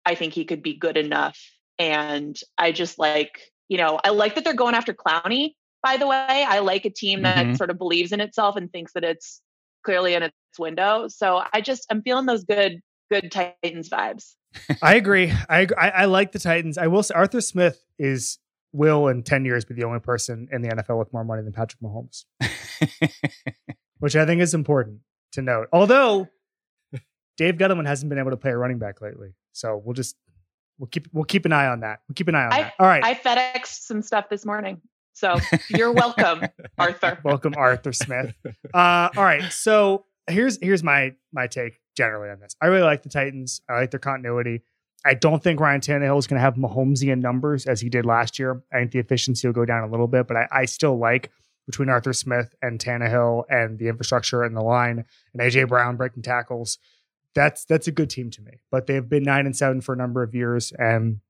[0.05, 1.39] I think he could be good enough.
[1.79, 6.07] And I just like, you know, I like that they're going after Clowney, by the
[6.07, 6.45] way.
[6.49, 7.57] I like a team that Mhm.
[7.57, 9.41] sort of believes in itself and thinks that it's
[9.85, 11.09] clearly in its window.
[11.09, 14.35] So I just I'm feeling those good good Titans vibes.
[14.83, 15.33] I agree.
[15.49, 16.79] I, I I like the Titans.
[16.79, 18.39] I will say Arthur Smith is
[18.73, 21.53] will in ten years be the only person in the NFL with more money than
[21.53, 22.25] Patrick Mahomes,
[23.99, 25.01] which I think is important
[25.33, 25.69] to note.
[25.73, 26.29] Although
[27.37, 30.17] Dave Gettleman hasn't been able to play a running back lately, so we'll just
[30.79, 32.01] we'll keep we'll keep an eye on that.
[32.09, 32.75] We'll keep an eye on I- that.
[32.79, 33.05] All right.
[33.05, 34.81] I FedEx some stuff this morning.
[35.17, 35.37] So
[35.69, 36.43] you're welcome,
[36.79, 37.19] Arthur.
[37.25, 38.35] Welcome, Arthur Smith.
[38.75, 42.57] Uh, all right, so here's here's my my take generally on this.
[42.61, 43.61] I really like the Titans.
[43.69, 44.63] I like their continuity.
[45.05, 48.39] I don't think Ryan Tannehill is going to have Mahomesian numbers as he did last
[48.39, 48.63] year.
[48.73, 51.31] I think the efficiency will go down a little bit, but I, I still like
[51.67, 56.23] between Arthur Smith and Tannehill and the infrastructure and the line and AJ Brown breaking
[56.23, 56.79] tackles.
[57.35, 58.61] That's that's a good team to me.
[58.71, 61.21] But they've been nine and seven for a number of years, and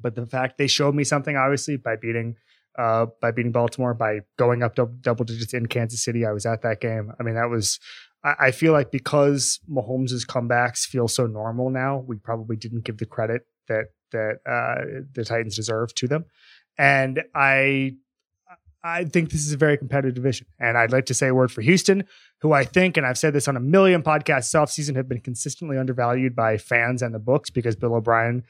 [0.00, 2.36] but the fact they showed me something obviously by beating
[2.78, 6.24] uh, by beating Baltimore, by going up double, double digits in Kansas City.
[6.24, 7.12] I was at that game.
[7.18, 7.78] I mean, that was,
[8.24, 13.06] I, feel like because Mahomes' comebacks feel so normal now, we probably didn't give the
[13.06, 16.26] credit that, that uh, the Titans deserve to them.
[16.78, 17.96] And I,
[18.84, 20.46] I think this is a very competitive division.
[20.60, 22.04] And I'd like to say a word for Houston,
[22.40, 25.78] who I think, and I've said this on a million podcasts offseason, have been consistently
[25.78, 28.44] undervalued by fans and the books because Bill O'Brien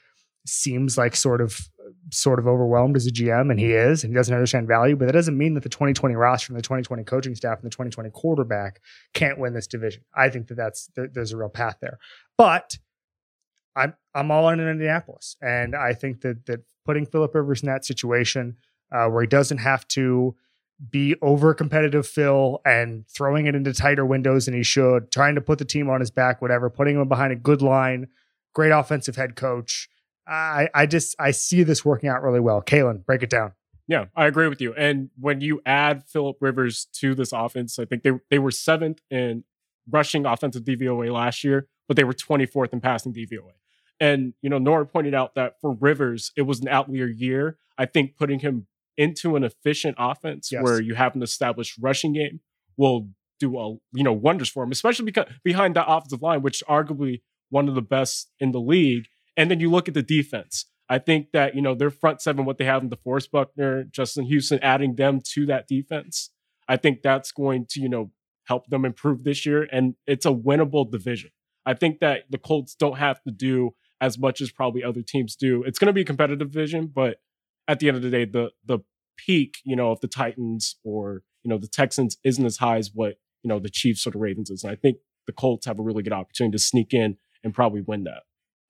[0.47, 1.69] seems like sort of
[2.11, 4.97] sort of overwhelmed as a GM, and he is, and he doesn't understand value.
[4.97, 7.71] But that doesn't mean that the 2020 roster and the 2020 coaching staff and the
[7.71, 8.81] 2020 quarterback
[9.15, 10.03] can't win this division.
[10.15, 11.99] I think that that's there, there's a real path there.
[12.37, 12.79] But
[13.77, 17.85] I'm I'm all in Indianapolis, and I think that that putting Philip Rivers in that
[17.85, 18.57] situation
[18.91, 20.35] uh, where he doesn't have to
[20.91, 25.41] be over competitive Phil and throwing it into tighter windows than he should, trying to
[25.41, 28.09] put the team on his back, whatever, putting him behind a good line
[28.53, 29.89] great offensive head coach.
[30.27, 32.63] I I just I see this working out really well.
[32.63, 33.53] Kaelen, break it down.
[33.89, 34.73] Yeah, I agree with you.
[34.75, 39.01] And when you add Philip Rivers to this offense, I think they they were seventh
[39.11, 39.45] in
[39.91, 43.51] rushing offensive DVOA last year, but they were 24th in passing DVOA.
[43.99, 47.59] And you know, Nora pointed out that for Rivers, it was an outlier year.
[47.77, 50.63] I think putting him into an efficient offense Yes.
[50.63, 52.41] where you have an established rushing game
[52.77, 53.09] will
[53.41, 57.23] do a you know wonders for him, especially because behind that offensive line, which arguably
[57.51, 59.07] one of the best in the league.
[59.37, 60.67] And then you look at the defense.
[60.89, 63.85] I think that you know their front seven, what they have in the DeForest Buckner,
[63.85, 66.31] Justin Houston, adding them to that defense,
[66.69, 68.11] I think that's going to you know
[68.45, 71.31] help them improve this year, and it's a winnable division.
[71.65, 75.37] I think that the Colts don't have to do as much as probably other teams
[75.37, 75.63] do.
[75.63, 77.19] It's going to be a competitive division, but
[77.69, 78.81] at the end of the day, the the
[79.17, 82.91] peak, you know, of the Titans or you know the Texans isn't as high as
[82.93, 84.65] what you know the Chiefs or the Ravens is.
[84.65, 87.81] And I think the Colts have a really good opportunity to sneak in and probably
[87.81, 88.23] win that.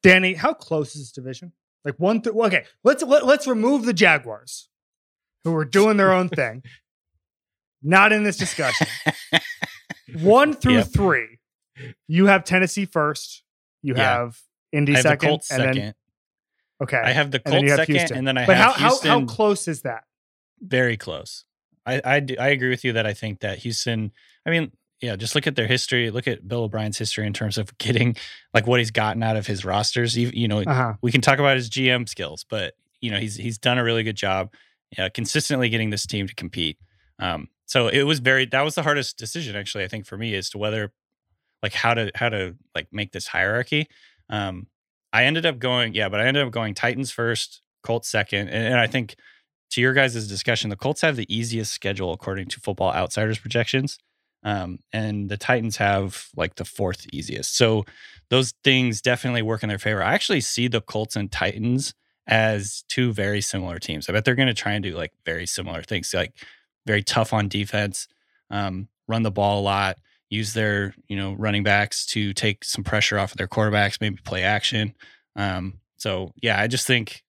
[0.03, 1.53] Danny, how close is this division?
[1.85, 4.69] Like one through okay, let's let, let's remove the Jaguars,
[5.45, 6.62] who are doing their own thing.
[7.83, 8.87] Not in this discussion.
[10.21, 10.87] one through Yep.
[10.93, 11.38] three,
[12.07, 13.43] you have Tennessee first.
[13.83, 14.19] You Yeah.
[14.19, 14.38] have
[14.73, 15.77] Indy I have second, the Colts and second.
[15.81, 15.95] then
[16.83, 16.97] okay.
[17.03, 18.19] I have the Colts have second, Houston.
[18.19, 19.11] and then I but how, have how Houston.
[19.11, 20.05] how close is that?
[20.61, 21.45] very close.
[21.85, 24.12] I I, do- I agree with you that I think that Houston.
[24.47, 24.71] I mean,
[25.03, 26.11] yeah, just look at their history.
[26.11, 28.17] Look at Bill O'Brien's history in terms of getting
[28.55, 30.17] like what he's gotten out of his rosters.
[30.17, 30.95] You, you know, Uh huh.
[31.03, 34.05] we can talk about his GM skills, but you know he's he's done a really
[34.05, 34.53] good job,
[34.97, 36.79] uh, consistently getting this team to compete.
[37.19, 40.35] Um, so it was very that was the hardest decision actually I think for me
[40.35, 40.93] as to whether
[41.62, 43.88] like how to how to like make this hierarchy.
[44.31, 44.67] Um,
[45.12, 48.67] I ended up going yeah, but I ended up going Titans first, Colts second, and,
[48.67, 49.17] and I think
[49.71, 53.99] to your guys' discussion, the Colts have the easiest schedule according to Football Outsiders projections.
[54.44, 57.57] Um, and the Titans have like the fourth easiest.
[57.57, 57.85] So
[58.31, 60.02] those things definitely work in their favor.
[60.02, 61.94] I actually see the Colts and Titans
[62.26, 64.09] as two very similar teams.
[64.09, 66.35] I bet they're going to try and do like very similar things, like
[66.87, 68.09] very tough on defense,
[68.50, 69.98] um, run the ball a lot,
[70.31, 74.16] use their you know running backs to take some pressure off of their quarterbacks, maybe
[74.24, 74.94] play action.
[75.37, 77.22] Um, so yeah, I just think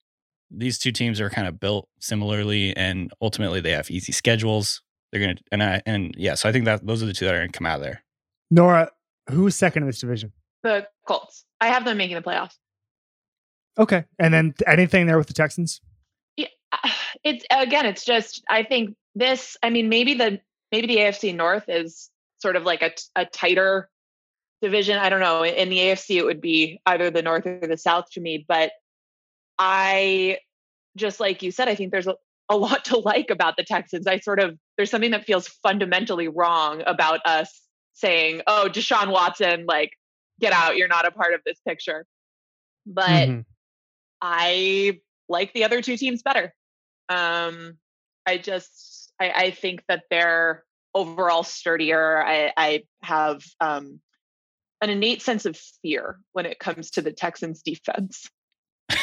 [0.50, 4.83] these two teams are kind of built similarly, and ultimately they have easy schedules.
[5.14, 7.36] They're gonna and I and yeah, so I think that those are the two that
[7.36, 8.04] are gonna come out of there.
[8.50, 8.90] Nora,
[9.30, 10.34] who's second in this division?
[10.64, 11.46] The Colts.
[11.62, 12.56] I have them making the playoffs.
[13.78, 15.82] Okay, and then anything there with the Texans?
[16.36, 16.48] Yeah,
[17.24, 19.56] it's again, it's just I think this.
[19.62, 23.92] I mean, maybe the maybe the AFC North is sort of like a, a tighter
[24.64, 24.98] division.
[24.98, 25.46] I don't know.
[25.46, 28.44] In the AFC, it would be either the North or the South to me.
[28.48, 28.72] But
[29.60, 30.40] I
[30.98, 32.16] just like you said, I think there's a,
[32.50, 34.08] a lot to like about the Texans.
[34.08, 37.62] I sort of there's something that feels fundamentally wrong about us
[37.94, 39.92] saying, "Oh, Deshaun Watson, like
[40.40, 40.78] get out.
[40.78, 42.06] You're not a part of this picture."
[42.86, 43.46] But Mhm.
[44.22, 46.54] I like the other two teams better.
[47.10, 47.78] Um,
[48.26, 50.64] I just I, I think that they're
[50.96, 52.24] overall sturdier.
[52.24, 54.00] I, I have um,
[54.82, 58.30] an innate sense of fear when it comes to the Texans defense.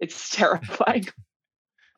[0.00, 1.06] It's terrifying.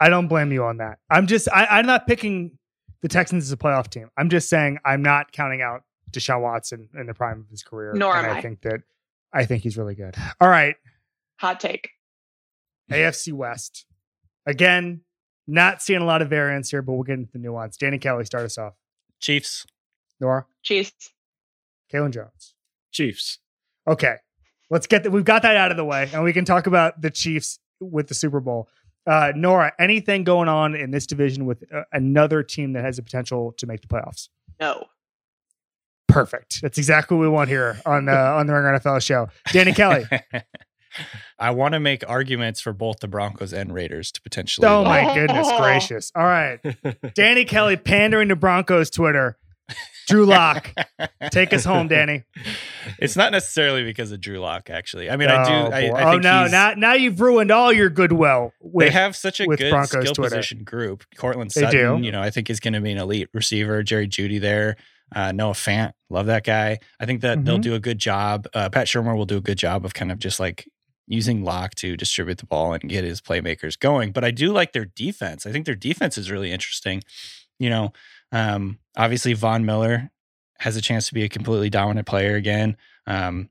[0.00, 0.98] I don't blame you on that.
[1.10, 2.58] I'm just I, I'm not picking
[3.02, 4.08] the Texans as a playoff team.
[4.16, 7.92] I'm just saying I'm not counting out Deshaun Watson in the prime of his career.
[7.94, 8.42] Nor and am I I.
[8.42, 8.80] think that
[9.32, 10.14] I think he's really good.
[10.40, 10.76] All right.
[11.40, 11.90] Hot take.
[12.90, 13.86] AFC West.
[14.46, 15.02] Again,
[15.46, 17.76] not seeing a lot of variance here, but we'll get into the nuance.
[17.76, 18.74] Danny Kelly, start us off.
[19.20, 19.66] Chiefs.
[20.20, 21.12] Nora, Chiefs.
[21.92, 22.54] Kalen Jones.
[22.92, 23.38] Chiefs.
[23.86, 24.16] Okay.
[24.70, 25.10] Let's get that.
[25.10, 28.08] We've got that out of the way, and we can talk about the Chiefs with
[28.08, 28.68] the Super Bowl.
[29.06, 33.02] Uh, Nora, anything going on in this division with uh, another team that has the
[33.02, 34.28] potential to make the playoffs?
[34.60, 34.86] No.
[36.08, 36.62] Perfect.
[36.62, 39.28] That's exactly what we want here on the on the Ringer NFL show.
[39.52, 40.04] Danny Kelly.
[41.38, 44.66] I want to make arguments for both the Broncos and Raiders to potentially.
[44.66, 44.88] oh win.
[44.88, 46.12] my goodness gracious!
[46.14, 46.58] All right,
[47.14, 49.36] Danny Kelly pandering to Broncos Twitter.
[50.08, 50.72] Drew Lock,
[51.32, 52.24] take us home, Danny.
[53.00, 55.10] It's not necessarily because of Drew Lock, actually.
[55.10, 55.52] I mean, I do.
[55.52, 55.86] Oh, I.
[55.88, 56.46] I oh no!
[56.46, 58.52] Now, now you've ruined all your goodwill.
[58.60, 60.36] With, they have such a good Broncos skill Twitter.
[60.36, 61.02] position group.
[61.16, 63.82] Courtland Sutton, you know, I think is going to be an elite receiver.
[63.82, 64.76] Jerry Jeudy there.
[65.14, 66.78] Uh, Noah Fant, love that guy.
[67.00, 67.62] I think that they'll Mhm.
[67.62, 68.46] do a good job.
[68.54, 70.68] Uh, Pat Shurmur will do a good job of kind of just like
[71.08, 74.12] using Lock to distribute the ball and get his playmakers going.
[74.12, 75.44] But I do like their defense.
[75.44, 77.02] I think their defense is really interesting.
[77.58, 77.92] You know,
[78.30, 80.10] um, obviously Von Miller
[80.58, 82.76] has a chance to be a completely dominant player again.
[83.06, 83.50] Um,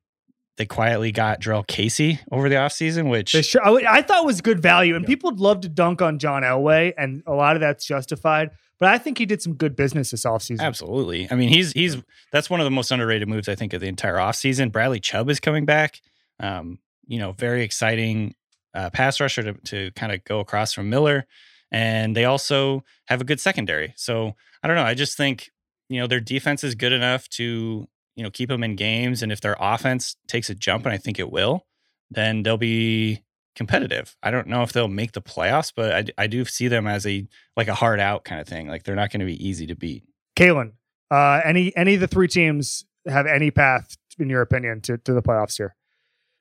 [0.57, 4.61] they quietly got Jurrell Casey over the offseason, which sure, I, I thought was good
[4.61, 5.07] value, and Yeah.
[5.07, 8.51] people would love to dunk on John Elway, and a lot of that's justified.
[8.79, 10.59] But I think he did some good business this offseason.
[10.61, 11.29] Absolutely.
[11.31, 11.97] I mean, he's he's
[12.31, 14.71] that's one of the most underrated moves I think of the entire offseason.
[14.71, 16.01] Bradley Chubb is coming back.
[16.39, 18.33] Um, you know, very exciting
[18.73, 21.25] uh, pass rusher to, to kind of go across from Miller.
[21.71, 23.93] And they also have a good secondary.
[23.95, 24.83] So I don't know.
[24.83, 25.51] I just think,
[25.89, 29.21] you know, their defense is good enough to, you know, keep them in games.
[29.21, 31.67] And if their offense takes a jump, and I think it will,
[32.09, 33.23] then they'll be
[33.55, 34.17] competitive.
[34.23, 37.05] I don't know if they'll make the playoffs, but I, I do see them as
[37.05, 38.67] a like a hard out kind of thing.
[38.67, 40.03] Like they're not going to be easy to beat.
[40.35, 40.71] Kaelen,
[41.11, 45.13] uh, any any of the three teams have any path, in your opinion, to, to
[45.13, 45.75] the playoffs here?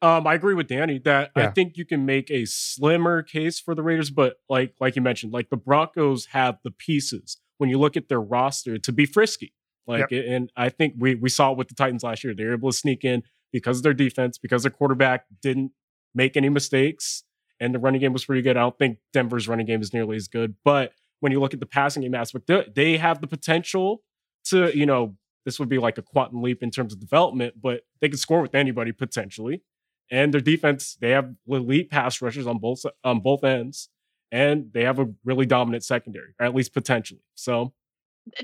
[0.01, 1.49] Um, I agree with Danny that Yeah.
[1.49, 5.03] I think you can make a slimmer case for the Raiders, but like like you
[5.03, 9.07] mentioned, like the Broncos have the pieces when you look at their roster to be
[9.07, 9.53] frisky.
[9.87, 12.35] Like, and I think we we saw it with the Titans last year.
[12.35, 15.73] They were able to sneak in because of their defense, because their quarterback didn't
[16.15, 17.25] make any mistakes,
[17.61, 18.57] and the running game was pretty good.
[18.57, 21.61] I don't think Denver's running game is nearly as good, but when you look at
[21.61, 24.03] the passing game aspect, they, they have the potential
[24.47, 27.83] to, you know, this would be like a quantum leap in terms of development, but
[28.01, 29.63] they can score with anybody potentially.
[30.11, 33.89] And their defense, they have elite pass rushers on both on both ends,
[34.35, 37.23] and they have a really dominant secondary, or at least potentially.
[37.37, 37.73] So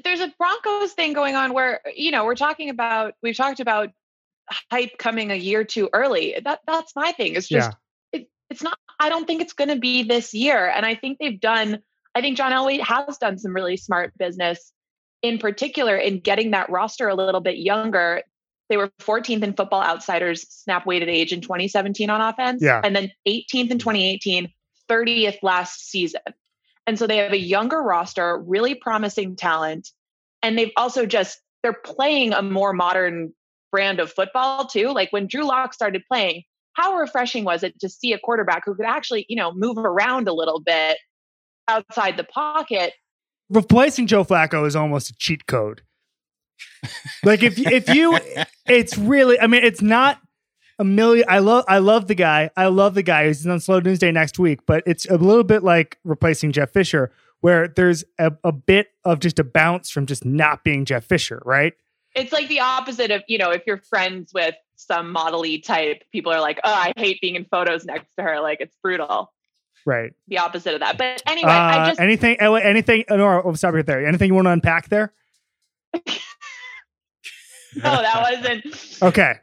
[0.05, 3.91] there's a Broncos thing going on where you know we're talking about we've talked about
[4.71, 6.37] hype coming a year too early.
[6.43, 7.35] That that's my thing.
[7.35, 7.73] It's just
[8.13, 8.79] it, it's not.
[9.01, 11.81] I don't think it's going to be this year, and I think they've done.
[12.15, 14.73] I think John Elway has done some really smart business,
[15.23, 18.23] in particular in getting that roster a little bit younger.
[18.69, 22.81] They were 14th in Football Outsiders snap weighted age in 2017 on offense, Yeah.
[22.85, 23.79] and then 18th in mm-hmm.
[23.79, 24.53] 2018,
[24.91, 26.21] 30th last season.
[26.87, 29.91] And so they have a younger roster, really promising talent.
[30.43, 33.33] And they've also just, they're playing a more modern
[33.71, 34.89] brand of football too.
[34.89, 38.75] Like when Drew Lock started playing, how refreshing was it to see a quarterback who
[38.75, 40.99] could actually, you know, move around a little bit
[41.69, 42.93] outside the pocket?
[43.51, 45.83] Replacing Joe Flacco is almost a cheat code.
[47.25, 48.19] like if if you,
[48.67, 49.39] it's really.
[49.41, 50.19] I mean, it's not
[50.81, 51.27] a million.
[51.29, 52.51] I love I love the guy.
[52.57, 53.27] I love the guy.
[53.27, 56.71] who's on Slow News Day next week, but it's a little bit like replacing Jeff
[56.71, 61.05] Fisher, where there's a, a bit of just a bounce from just not being Jeff
[61.05, 61.75] Fisher, right?
[62.17, 66.33] It's like the opposite of, you know, if you're friends with some model-y type, people
[66.33, 68.41] are like, oh, I hate being in photos next to her.
[68.41, 69.33] Like it's brutal.
[69.87, 70.13] Right.
[70.29, 70.97] The opposite of that.
[70.99, 72.39] But anyway, I Uh, just anything?
[72.41, 73.05] oh, Anything?
[73.11, 74.07] Oh, no, I'll stop right there.
[74.07, 75.13] Anything you want to unpack there?
[75.95, 76.03] no,
[77.75, 79.03] that wasn't.
[79.03, 79.35] Okay.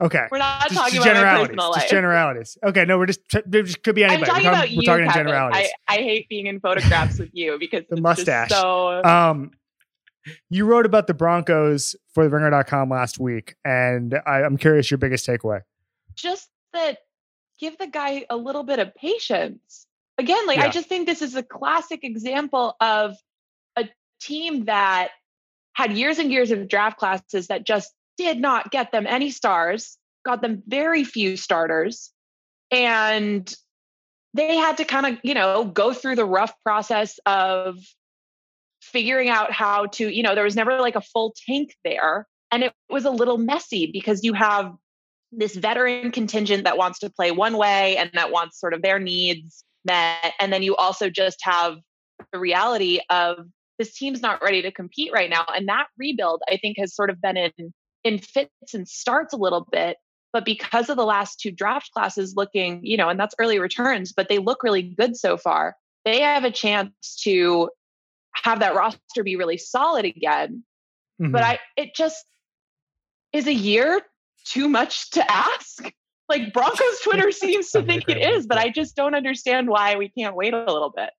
[0.00, 0.26] Okay.
[0.30, 1.48] We're not Just, talking just about generalities.
[1.56, 2.58] personal Just generalities.
[2.64, 2.84] Okay.
[2.86, 3.20] No, we're just.
[3.34, 4.30] It just could be I'm anybody.
[4.30, 5.70] talking we're talking, you, we're talking in generalities.
[5.88, 8.48] I, I hate being in photographs with you because The it's mustache.
[8.48, 9.50] Just so Um,
[10.48, 14.98] you wrote about the Broncos for the ringer.com last week, and I, I'm curious your
[14.98, 15.60] biggest takeaway.
[16.14, 16.98] just that
[17.58, 19.86] give the guy a little bit of patience.
[20.18, 20.66] Again, like Yeah.
[20.66, 23.16] I just think this is a classic example of
[23.76, 23.88] a
[24.20, 25.08] team that
[25.74, 29.98] had years and years of draft classes that just did not get them any stars,
[30.24, 32.12] got them very few starters,
[32.70, 33.52] and
[34.34, 37.78] they had to kind of, you know, go through the rough process of
[38.80, 42.26] figuring out how to, you know, there was never like a full tank there.
[42.52, 44.72] And it was a little messy because you have
[45.32, 48.98] this veteran contingent that wants to play one way and that wants sort of their
[48.98, 50.32] needs met.
[50.40, 51.76] And then you also just have
[52.32, 53.46] the reality of
[53.78, 55.44] this team's not ready to compete right now.
[55.54, 57.72] And that rebuild, I think, has sort of been in
[58.04, 59.96] in fits and starts a little bit.
[60.32, 64.12] But because of the last two draft classes looking, you know, and that's early returns,
[64.12, 67.68] but they look really good so far, they have a chance to
[68.34, 70.62] have that roster be really solid again
[71.20, 71.32] Mhm.
[71.32, 72.24] but I it just
[73.32, 74.00] is a year
[74.44, 75.92] too much to ask.
[76.28, 80.08] Like Broncos Twitter seems to think it is, but I just don't understand why we
[80.10, 81.10] can't wait a little bit.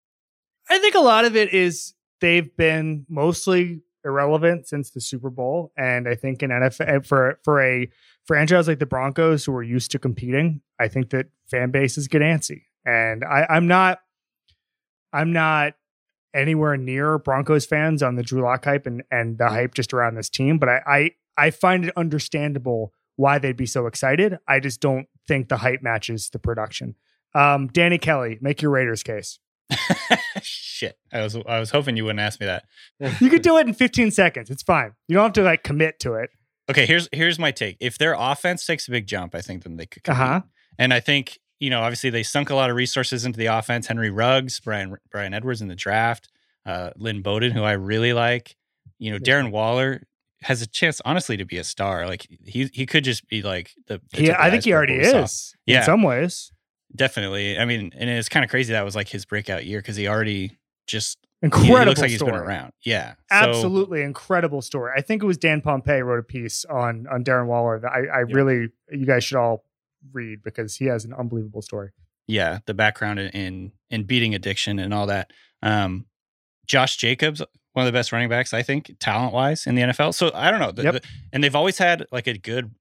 [0.70, 5.72] I think a lot of it is they've been mostly irrelevant since the Super Bowl,
[5.78, 7.90] and I think in NFL for for a
[8.26, 12.22] franchise like the Broncos who are used to competing, I think that fan bases get
[12.22, 14.00] antsy, and I, I'm not,
[15.14, 15.74] I'm not
[16.34, 20.16] anywhere near Broncos fans on the Drew Lock hype and and the hype just around
[20.16, 24.38] this team, but I I, I find it understandable why they'd be so excited.
[24.48, 26.96] I just don't think the hype matches the production.
[27.34, 29.40] Um, Danny Kelly, make your Raiders case.
[30.42, 30.98] Shit.
[31.12, 32.66] I was I was hoping you wouldn't ask me that.
[33.20, 34.50] You could do it in 15 seconds.
[34.50, 34.94] It's fine.
[35.08, 36.30] You don't have to like commit to it.
[36.70, 37.78] Okay, here's here's my take.
[37.80, 40.42] If their offense takes a big jump, I think then they could Uh-huh.
[40.80, 43.88] And I think, you know, obviously they sunk a lot of resources into the offense.
[43.88, 46.30] Henry Ruggs, Bryan Bryan Edwards in the draft,
[46.66, 48.56] uh, Lynn Bowden, who I really like.
[49.00, 50.04] You know, Darren Waller
[50.44, 52.08] has a chance, honestly, to be a star.
[52.08, 54.02] Like he he could just be like the.
[54.12, 55.24] the He, I think he already what we saw.
[55.24, 55.80] is Yeah.
[55.80, 56.51] in some ways.
[56.96, 57.58] Definitely.
[57.58, 60.08] I mean, and it's kind of crazy that was like his breakout year because he
[60.08, 62.74] already just Incredible he looks like he's been around.
[62.84, 64.94] Yeah, So- Absolutely incredible story.
[64.96, 68.00] I think it was Dan Pompei wrote a piece on on Darren Waller that I,
[68.00, 68.36] I Yeah.
[68.36, 69.64] really you guys should all
[70.14, 71.90] read because he has an unbelievable story.
[72.28, 75.32] Yeah, the background in in, in beating addiction and all that.
[75.64, 76.06] Um,
[76.68, 77.42] Josh Jacobs,
[77.74, 80.14] one of the best running backs, I think, talent wise in the NFL.
[80.14, 80.72] So I don't know.
[80.72, 80.94] The, Yep.
[80.94, 81.02] the-
[81.34, 82.72] and they've always had like a good.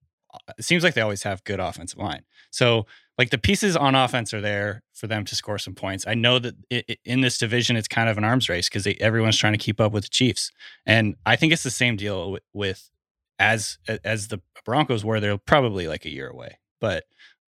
[0.59, 2.23] It seems like they always have good offensive line.
[2.51, 2.87] So
[3.21, 6.07] like the pieces on offense are there for them to score some points.
[6.07, 8.87] I know that i i- in this division it's kind of an arms race because
[8.99, 10.51] everyone's trying to keep up with the Chiefs,
[10.87, 12.91] and I think it's the same deal with, with
[13.39, 15.21] as as the Broncos were.
[15.21, 17.05] They're probably like a year away, but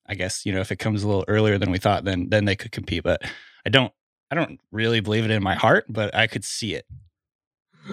[0.07, 2.47] I guess you know if it comes a little earlier than we thought, then then
[2.47, 3.03] they could compete.
[3.05, 3.21] But
[3.67, 3.93] I don't
[4.31, 6.87] I don't really believe it in my heart, but I could see it.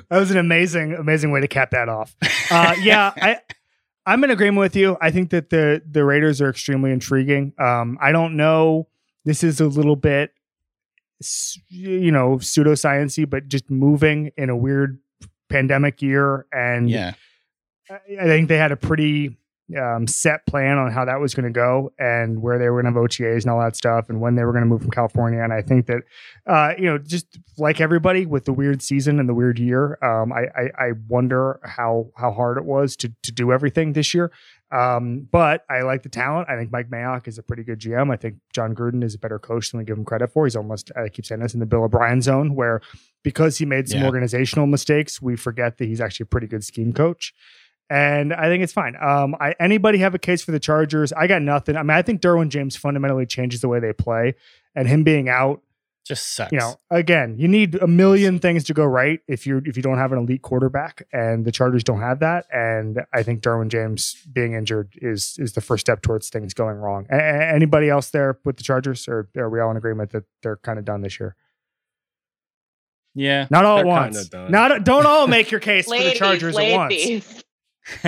[0.09, 2.15] That was an amazing, amazing way to cap that off.
[2.51, 3.39] Uh, yeah, I,
[4.05, 4.97] I'm in agreement with you.
[5.01, 7.53] I think that the the Raiders are extremely intriguing.
[7.59, 8.87] Um, I don't know.
[9.23, 10.31] This is a little bit,
[11.69, 14.99] you know, pseudosciency, but just moving in a weird
[15.49, 17.13] pandemic year, and Yeah,
[17.89, 19.37] I I think they had a pretty
[19.81, 22.93] um, set plan on how that was going to go and where they were going
[22.93, 24.91] to have OTAs and all that stuff and when they were going to move from
[24.91, 25.41] California.
[25.41, 26.03] And I think that,
[26.45, 30.31] uh, you know, just like everybody with the weird season and the weird year, um,
[30.31, 34.31] I, I, I wonder how how hard it was to to do everything this year.
[34.71, 36.49] Um, but I like the talent.
[36.49, 38.11] I think Mike Mayock is a pretty good GM.
[38.11, 40.45] I think Jon Gruden is a better coach than we give him credit for.
[40.45, 42.81] He's almost, I keep saying this, in the Bill O'Brien zone where
[43.23, 44.05] because he made some Yeah.
[44.07, 47.33] organizational mistakes, we forget that he's actually a pretty good scheme coach
[47.89, 48.95] and I think it's fine.
[48.99, 51.13] Um, I anybody have a case for the Chargers?
[51.13, 51.75] I got nothing.
[51.77, 54.35] I mean, I think Derwin James fundamentally changes the way they play,
[54.75, 55.61] and him being out,
[56.03, 56.51] just sucks.
[56.51, 59.83] you know, again, you need a million things to go right if you if you
[59.83, 62.45] don't have an elite quarterback, and the Chargers don't have that.
[62.51, 66.77] And I think Derwin James being injured is is the first step towards things going
[66.77, 67.05] wrong.
[67.11, 70.23] A- a- anybody else there with the Chargers, or are we all in agreement that
[70.43, 71.35] they're kind of done this year?
[73.17, 73.47] yeah.
[73.49, 74.31] Not all They're at once.
[74.33, 77.43] Not don't all make your case for the Ladies, Chargers at once.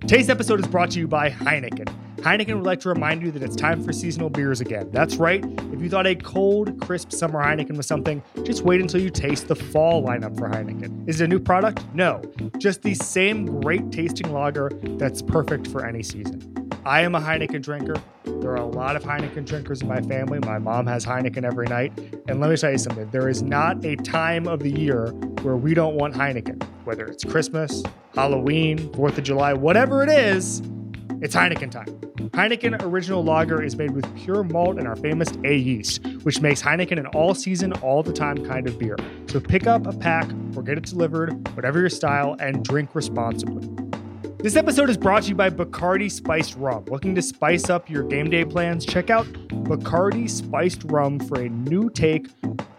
[0.00, 1.86] Today's episode is brought to you by Heineken.
[2.16, 4.90] Heineken would like to remind you that it's time for seasonal beers again.
[4.92, 5.44] That's right.
[5.72, 9.46] If you thought a cold, crisp summer Heineken was something, just wait until you taste
[9.46, 11.08] the fall lineup for Heineken.
[11.08, 11.84] Is it a new product?
[11.94, 12.20] No.
[12.58, 16.51] Just the same great tasting lager that's perfect for any season.
[16.84, 17.94] I am a Heineken drinker.
[18.24, 20.40] There are a lot of Heineken drinkers in my family.
[20.40, 21.96] My mom has Heineken every night.
[22.26, 25.10] And let me tell you something there is not a time of the year
[25.42, 27.84] where we don't want Heineken, whether it's Christmas,
[28.16, 30.60] Halloween, 4th of July, whatever it is,
[31.20, 31.86] it's Heineken time.
[32.30, 36.60] Heineken Original Lager is made with pure malt and our famous A yeast, which makes
[36.60, 38.96] Heineken an all season, all the time kind of beer.
[39.28, 43.68] So pick up a pack or get it delivered, whatever your style, and drink responsibly.
[44.42, 46.84] This episode is brought to you by Bacardi Spiced Rum.
[46.88, 48.84] Looking to spice up your game day plans?
[48.84, 49.24] Check out
[49.66, 52.26] Bacardi Spiced Rum for a new take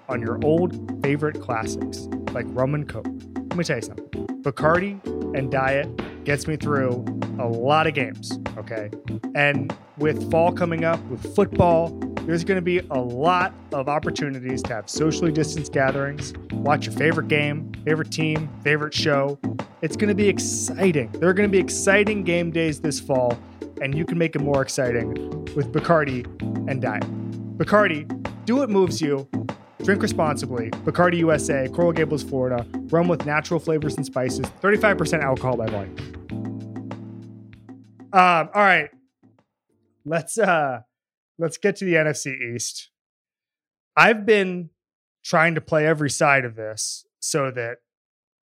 [0.09, 3.07] on your old favorite classics like rum and coke.
[3.37, 4.07] Let me tell you something.
[4.41, 4.99] Bacardi
[5.37, 7.05] and diet gets me through
[7.39, 8.89] a lot of games, okay?
[9.33, 14.63] And with fall coming up, with football, there's going to be a lot of opportunities
[14.63, 19.37] to have socially distanced gatherings, watch your favorite game, favorite team, favorite show.
[19.81, 21.11] It's going to be exciting.
[21.11, 23.37] There are going to be exciting game days this fall,
[23.81, 25.13] and you can make it more exciting
[25.55, 26.25] with Bacardi
[26.69, 27.03] and Diet.
[27.57, 28.07] Bacardi,
[28.45, 29.27] do what moves you.
[29.83, 30.69] Drink responsibly.
[30.69, 32.65] Bacardi USA, Coral Gables, Florida.
[32.89, 34.45] Rum with natural flavors and spices.
[34.61, 35.95] 35% alcohol by volume.
[38.13, 38.89] Um, all right.
[40.05, 40.81] Let's uh
[41.37, 42.89] let's get to the NFC East.
[43.95, 44.69] I've been
[45.23, 47.77] trying to play every side of this so that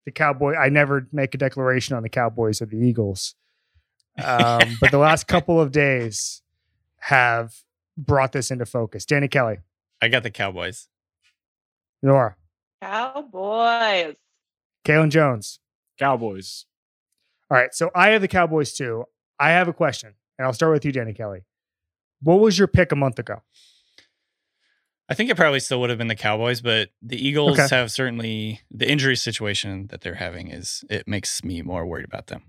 [0.06, 3.34] the Cowboy I never make a declaration on the Cowboys or the Eagles.
[4.22, 6.42] Um, but the last couple of days
[7.00, 7.54] have
[7.96, 9.04] brought this into focus.
[9.04, 9.58] Danny Kelly,
[10.00, 10.88] I got the Cowboys.
[12.02, 12.36] Nora,
[12.82, 14.16] Cowboys.
[14.84, 15.58] Kaelen Jones.
[15.98, 16.66] Cowboys.
[17.50, 19.04] All right, so I have the Cowboys too.
[19.38, 21.44] I have a question, and I'll start with you, Danny Kelly.
[22.24, 23.42] What was your pick a month ago?
[25.08, 27.76] I think it probably still would have been the Cowboys, but the Eagles Okay.
[27.76, 32.28] have certainly the injury situation that they're having is it makes me more worried about
[32.28, 32.42] them.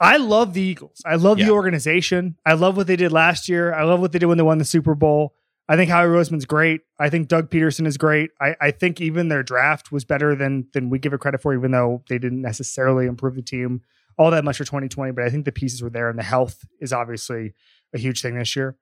[0.00, 1.00] I love the Eagles.
[1.06, 1.46] I love Yeah.
[1.46, 2.36] the organization.
[2.44, 3.72] I love what they did last year.
[3.72, 5.36] I love what they did when they won the Super Bowl.
[5.68, 6.80] I think Howie Roseman's great.
[6.98, 8.30] I think Doug Pederson is great.
[8.40, 11.54] I, I think even their draft was better than than we give it credit for,
[11.54, 13.82] even though they didn't necessarily improve the team
[14.18, 15.12] all that much for 2020.
[15.12, 17.54] But I think the pieces were there, and the health is obviously
[17.94, 18.76] a huge thing this year.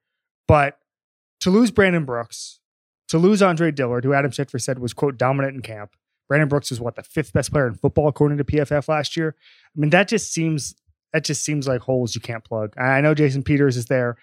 [0.50, 0.80] But
[1.42, 2.58] to lose Brandon Brooks,
[3.06, 5.94] to lose Andre Dillard, who Adam Schefter said was quote dominant in camp.
[6.26, 9.36] Brandon Brooks was what the fifth best player in football according to PFF last year.
[9.38, 10.74] I mean, that just seems
[11.12, 12.76] that just seems like holes you can't plug.
[12.76, 14.16] I know Jason Peters is there,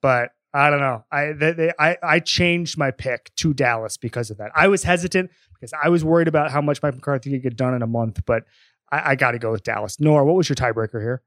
[0.00, 1.04] but I don't know.
[1.10, 4.52] I they, they, I I changed my pick to Dallas because of that.
[4.54, 7.74] I was hesitant because I was worried about how much Mike McCarthy could get done
[7.74, 8.44] in a month, but
[8.92, 9.98] I, I got to go with Dallas.
[9.98, 11.22] Nora, what was your tiebreaker here?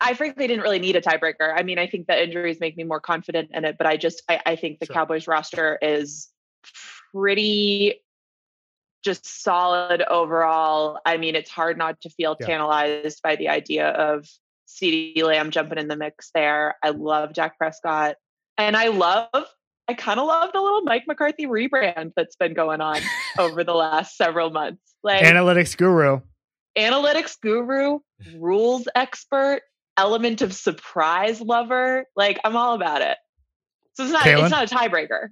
[0.00, 1.52] I frankly didn't really need a tiebreaker.
[1.56, 4.22] I mean, I think the injuries make me more confident in it, but I just
[4.28, 4.94] I, I think the Sure.
[4.94, 6.28] Cowboys roster is
[7.12, 8.00] pretty
[9.04, 10.98] just solid overall.
[11.06, 12.46] I mean, it's hard not to feel Yeah.
[12.46, 14.26] tantalized by the idea of
[14.68, 16.76] CeeDee Lamb jumping in the mix there.
[16.82, 18.16] I love Dak Prescott.
[18.56, 19.28] And I love
[19.90, 23.00] I kind of love the little Mike McCarthy rebrand that's been going on
[23.38, 24.82] over the last several months.
[25.02, 26.20] Like Analytics guru.
[26.76, 28.00] analytics guru,
[28.34, 29.62] rules expert,
[29.98, 32.06] element of surprise lover.
[32.16, 33.18] Like I'm all about it.
[33.94, 34.42] So it's not Kaelen?
[34.42, 35.28] it's not a tiebreaker.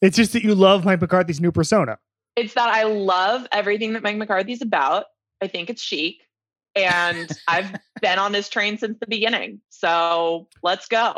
[0.00, 1.98] It's just that you love Mike McCarthy's new persona.
[2.36, 5.06] It's that I love everything that Mike McCarthy's about.
[5.40, 6.20] I think it's chic.
[6.76, 9.60] And I've been on this train since the beginning.
[9.70, 11.16] So let's go.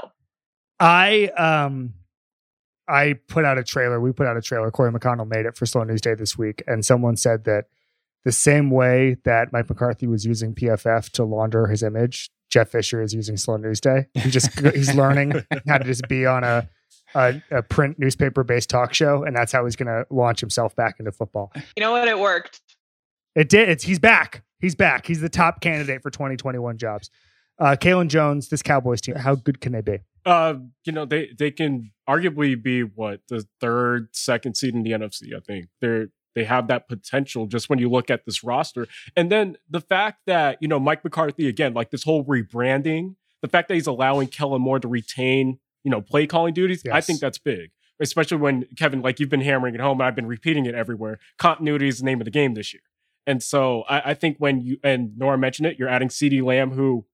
[0.78, 1.92] I um
[2.88, 4.00] I put out a trailer.
[4.00, 4.70] We put out a trailer.
[4.70, 7.66] Corey McConnell made it for Slow News Day this week, and someone said that
[8.24, 13.02] the same way that Mike McCarthy was using PFF to launder his image, Jeff Fisher
[13.02, 14.06] is using Slow News Day.
[14.14, 15.32] He just he's learning
[15.66, 16.68] how to just be on a
[17.14, 20.76] a, a print newspaper based talk show, and that's how he's going to launch himself
[20.76, 21.52] back into football.
[21.76, 22.06] You know what?
[22.06, 22.60] It worked.
[23.34, 23.68] It did.
[23.68, 24.44] It's he's back.
[24.60, 25.06] He's back.
[25.06, 27.10] He's the top candidate for 2021 jobs.
[27.58, 29.98] Uh, Kaelen Jones, this Cowboys team, how good can they be?
[30.24, 30.54] Uh,
[30.84, 35.34] you know, they they can arguably be what the third, second seed in the NFC.
[35.34, 39.30] I think they're they have that potential just when you look at this roster, and
[39.30, 43.68] then the fact that you know Mike McCarthy again, like this whole rebranding, the fact
[43.68, 47.38] that he's allowing Kellen Moore to retain you know play calling duties, I think that's
[47.38, 47.70] big.
[48.02, 51.18] Especially when Kevin, like you've been hammering it home, and I've been repeating it everywhere.
[51.38, 52.82] Continuity is the name of the game this year,
[53.26, 56.70] and so I, I think when you and Nora mentioned it, you're adding CeeDee Lamb,
[56.70, 57.04] who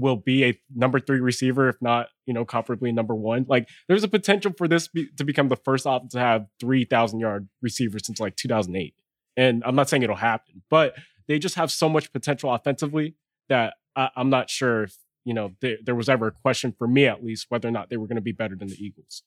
[0.00, 3.46] will be a number three receiver, if not, you know, comfortably number one.
[3.48, 7.20] Like there's a potential for this be, to become the first offense to have 3,000
[7.20, 8.94] yard receivers since like 2008.
[9.36, 10.94] And I'm not saying it'll happen, but
[11.28, 13.14] they just have so much potential offensively
[13.48, 16.88] that I, I'm not sure if, you know, there, there was ever a question for
[16.88, 19.22] me at least whether or not they were going to be better than the Eagles.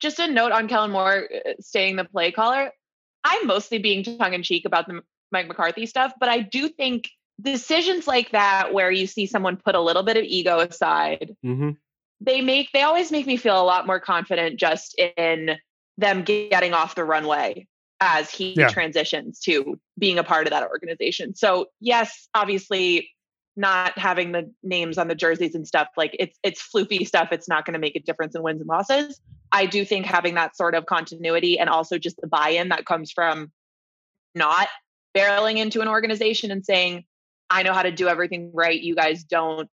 [0.00, 2.70] just a note on Kellen Moore uh, staying the play caller.
[3.24, 5.00] I'm mostly being tongue in cheek about the
[5.32, 7.08] Mike McCarthy stuff, but I do think
[7.40, 11.70] decisions like that, where you see someone put a little bit of ego aside, Mm-hmm.
[12.20, 15.56] they make they always make me feel a lot more confident just in
[15.96, 17.66] them getting off the runway
[18.00, 18.68] as he Yeah.
[18.68, 21.34] transitions to being a part of that organization.
[21.34, 23.10] So yes, obviously
[23.56, 27.28] not having the names on the jerseys and stuff like it's it's floofy stuff.
[27.32, 29.20] It's not going to make a difference in wins and losses.
[29.50, 33.10] I do think having that sort of continuity and also just the buy-in that comes
[33.10, 33.50] from
[34.34, 34.68] not
[35.16, 37.04] barreling into an organization and saying,
[37.50, 38.78] I know how to do everything right.
[38.80, 39.68] You guys don't.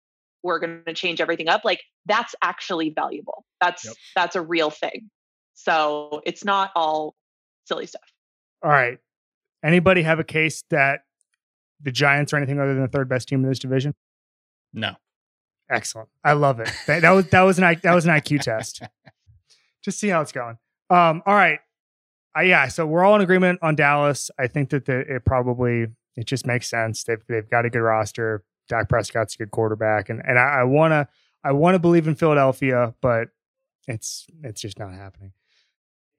[0.43, 1.61] We're going to change everything up.
[1.63, 3.45] Like that's actually valuable.
[3.61, 3.93] That's Yep.
[4.15, 5.09] that's a real thing.
[5.53, 7.15] So it's not all
[7.65, 8.01] silly stuff.
[8.63, 8.97] All right.
[9.63, 11.01] Anybody have a case that
[11.81, 13.93] the Giants are anything other than the third best team in this division?
[14.73, 14.95] No.
[15.69, 16.09] Excellent.
[16.23, 16.69] I love it.
[16.87, 18.83] That, that was that was an that was an IQ test.
[19.83, 20.57] Just see how it's going.
[20.89, 21.23] Um.
[21.25, 21.59] All right.
[22.37, 22.67] Uh, yeah.
[22.67, 24.29] So we're all in agreement on Dallas.
[24.37, 27.03] I think that the, it probably it just makes sense.
[27.03, 28.43] They've they've got a good roster.
[28.69, 31.07] Dak Prescott's a good quarterback, and and I, I wanna
[31.43, 33.29] I wanna believe in Philadelphia, but
[33.87, 35.33] it's it's just not happening.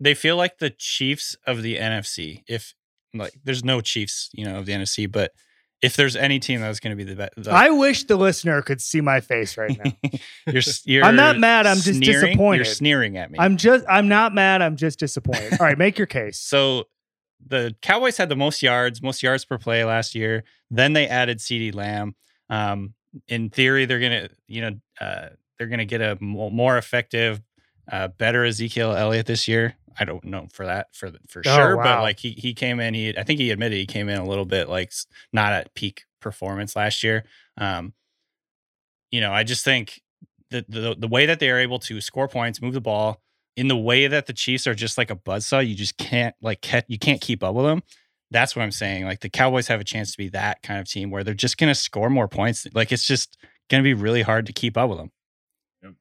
[0.00, 2.42] They feel like the Chiefs of the NFC.
[2.46, 2.74] If
[3.14, 5.32] like there's no Chiefs, you know, of the NFC, but
[5.80, 8.80] if there's any team that's going to be the best, I wish the listener could
[8.80, 9.92] see my face right now.
[10.46, 12.56] you're, you're I'm not mad, I'm just sneering- disappointed.
[12.58, 13.38] You're sneering at me.
[13.38, 14.62] I'm just I'm not mad.
[14.62, 15.52] I'm just disappointed.
[15.60, 16.38] All right, make your case.
[16.54, 16.84] So
[17.46, 20.44] the Cowboys had the most yards, most yards per play last year.
[20.70, 22.14] Then they added CeeDee Lamb.
[22.50, 22.94] Um,
[23.28, 24.70] in theory, they're gonna, you know,
[25.00, 25.28] uh,
[25.58, 27.40] they're gonna get a more effective,
[27.90, 29.76] uh, better Ezekiel Elliott this year.
[29.98, 32.94] I don't know for that for for Oh, sure, but like he he came in.
[32.94, 34.92] He I think he admitted he came in a little bit like
[35.32, 37.24] not at peak performance last year.
[37.56, 37.92] Um,
[39.10, 40.00] you know, I just think
[40.50, 43.20] the the the way that they are able to score points, move the ball,
[43.56, 46.60] in the way that the Chiefs are just like a buzzsaw, you just can't like
[46.60, 47.82] ke- you can't keep up with them.
[48.30, 49.04] That's what I'm saying.
[49.04, 51.56] Like the Cowboys have a chance to be that kind of team where they're just
[51.58, 52.66] going to score more points.
[52.74, 53.36] Like it's just
[53.70, 55.12] going to be really hard to keep up with them.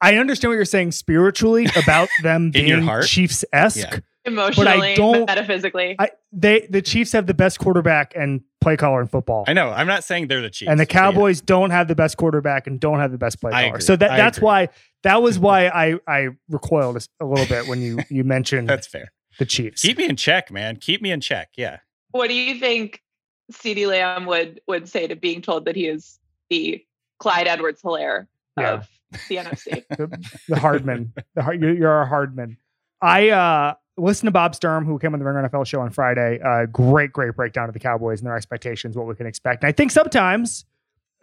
[0.02, 2.66] I understand what you're saying spiritually about them being?
[3.06, 3.78] Chiefs esque.
[3.78, 4.00] Yeah.
[4.26, 5.96] Emotionally, don't- metaphysically.
[6.00, 9.44] I they the Chiefs have the best quarterback and play caller in football.
[9.48, 9.70] I know.
[9.70, 10.70] I'm not saying they're the Chiefs.
[10.70, 11.00] and the but yeah.
[11.02, 13.80] Cowboys don't have the best quarterback and don't have the best play caller.
[13.82, 14.46] So that I that's agree.
[14.46, 14.70] why
[15.04, 19.12] that was why I I recoiled a little bit when you you mentioned That's fair.
[19.40, 19.82] the Chiefs.
[19.82, 20.78] Keep me in check, man.
[20.78, 21.50] Keep me in check.
[21.58, 21.80] Yeah.
[22.12, 23.02] what do you think
[23.52, 26.18] CeeDee Lamb would would say to being told that he is
[26.50, 26.82] the
[27.20, 28.72] Clyde Edwards Helaire Yeah.
[28.76, 28.88] of
[29.28, 29.84] the NFC?
[29.98, 31.12] the, the Hardman.
[31.36, 32.56] The you're, you're a Hardman.
[33.02, 36.40] I uh listen to Bob Sturm, who came on the Ringer NFL show on Friday.
[36.42, 39.64] Uh, great, great breakdown of the Cowboys and their expectations, what we can expect.
[39.64, 40.66] And I think sometimes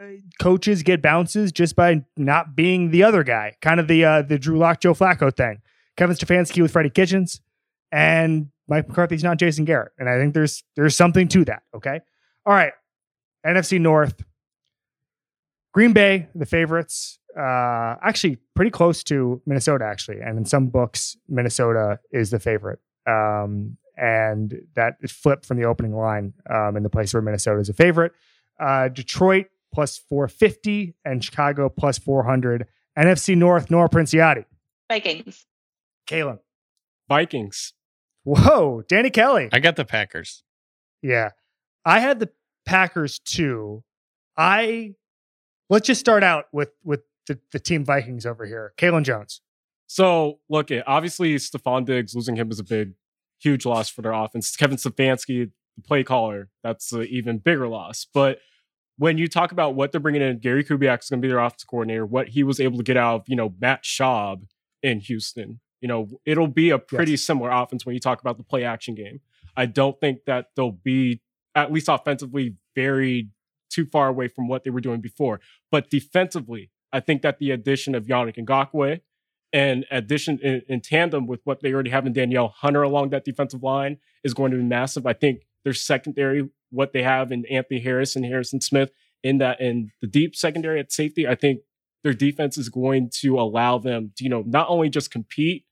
[0.00, 0.04] uh,
[0.40, 4.38] coaches get bounces just by not being the other guy, kind of the uh, the
[4.38, 5.60] Drew Lock, Joe Flacco thing.
[5.96, 7.40] Kevin Stefanski with Freddie Kitchens,
[7.92, 9.92] and Mike McCarthy's not Jason Garrett.
[9.98, 11.62] And I think there's there's something to that.
[11.74, 12.00] Okay.
[12.46, 12.72] All right.
[13.46, 14.22] NFC North.
[15.72, 20.20] Green Bay, the favorites uh, actually pretty close to Minnesota, actually.
[20.20, 22.80] And in some books, Minnesota is the favorite.
[23.06, 27.68] Um, and that flipped from the opening line um, in the place where Minnesota is
[27.68, 28.12] a favorite.
[28.58, 32.66] Uh, Detroit plus 450 and Chicago plus 400.
[32.98, 34.44] NFC North, Nora Princiotti.
[34.88, 35.46] Vikings.
[36.08, 36.38] Kaelen.
[37.08, 37.72] Vikings.
[38.24, 39.48] Whoa, Danny Kelly.
[39.52, 40.42] I got the Packers.
[41.02, 41.30] Yeah.
[41.84, 42.30] I had the
[42.66, 43.82] Packers too.
[44.36, 44.94] I
[45.68, 47.00] let's just start out with with
[47.30, 48.72] the, the team Vikings over here.
[48.76, 49.40] Kaelen Jones.
[49.86, 52.94] So look, it obviously Stefon Diggs losing him is a big,
[53.38, 54.56] huge loss for their offense.
[54.56, 58.06] Kevin Stefanski, the play caller, that's an even bigger loss.
[58.12, 58.40] But
[58.96, 61.38] when you talk about what they're bringing in, Gary Kubiak is going to be their
[61.38, 62.04] offense coordinator.
[62.04, 64.42] What he was able to get out of, you know, Matt Schaub
[64.82, 67.22] in Houston, you know, it'll be a pretty yes.
[67.22, 69.20] similar offense when you talk about the play action game.
[69.56, 71.22] I don't think that they'll be
[71.54, 73.30] at least offensively very
[73.70, 75.40] too far away from what they were doing before.
[75.70, 79.00] But defensively, I think that the addition of Yannick Ngakoue
[79.52, 83.24] and addition in, in, tandem with what they already have in Danielle Hunter along that
[83.24, 85.06] defensive line is going to be massive.
[85.06, 89.60] I think their secondary, what they have in Anthony Harris and Harrison Smith in that
[89.60, 91.60] in the deep secondary at safety, I think
[92.04, 95.64] their defense is going to allow them to, you know, not only just compete,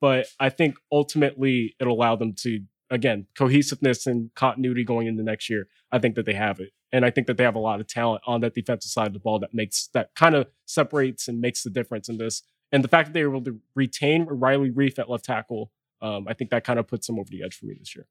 [0.00, 2.60] but I think ultimately it'll allow them to
[2.90, 6.70] again, cohesiveness and continuity going into next year, I think that they have it.
[6.92, 9.12] And I think that they have a lot of talent on that defensive side of
[9.12, 12.42] the ball that makes that kind of separates and makes the difference in this.
[12.72, 15.70] And the fact that they were able to retain Riley Reiff at left tackle,
[16.02, 18.06] um, I think that kind of puts them over the edge for me this year.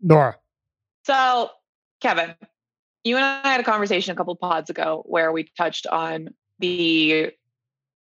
[0.00, 0.36] Nora.
[1.04, 1.50] So,
[2.00, 2.34] Kevin,
[3.04, 6.28] you and I had a conversation a couple pods ago where we touched on
[6.58, 7.32] the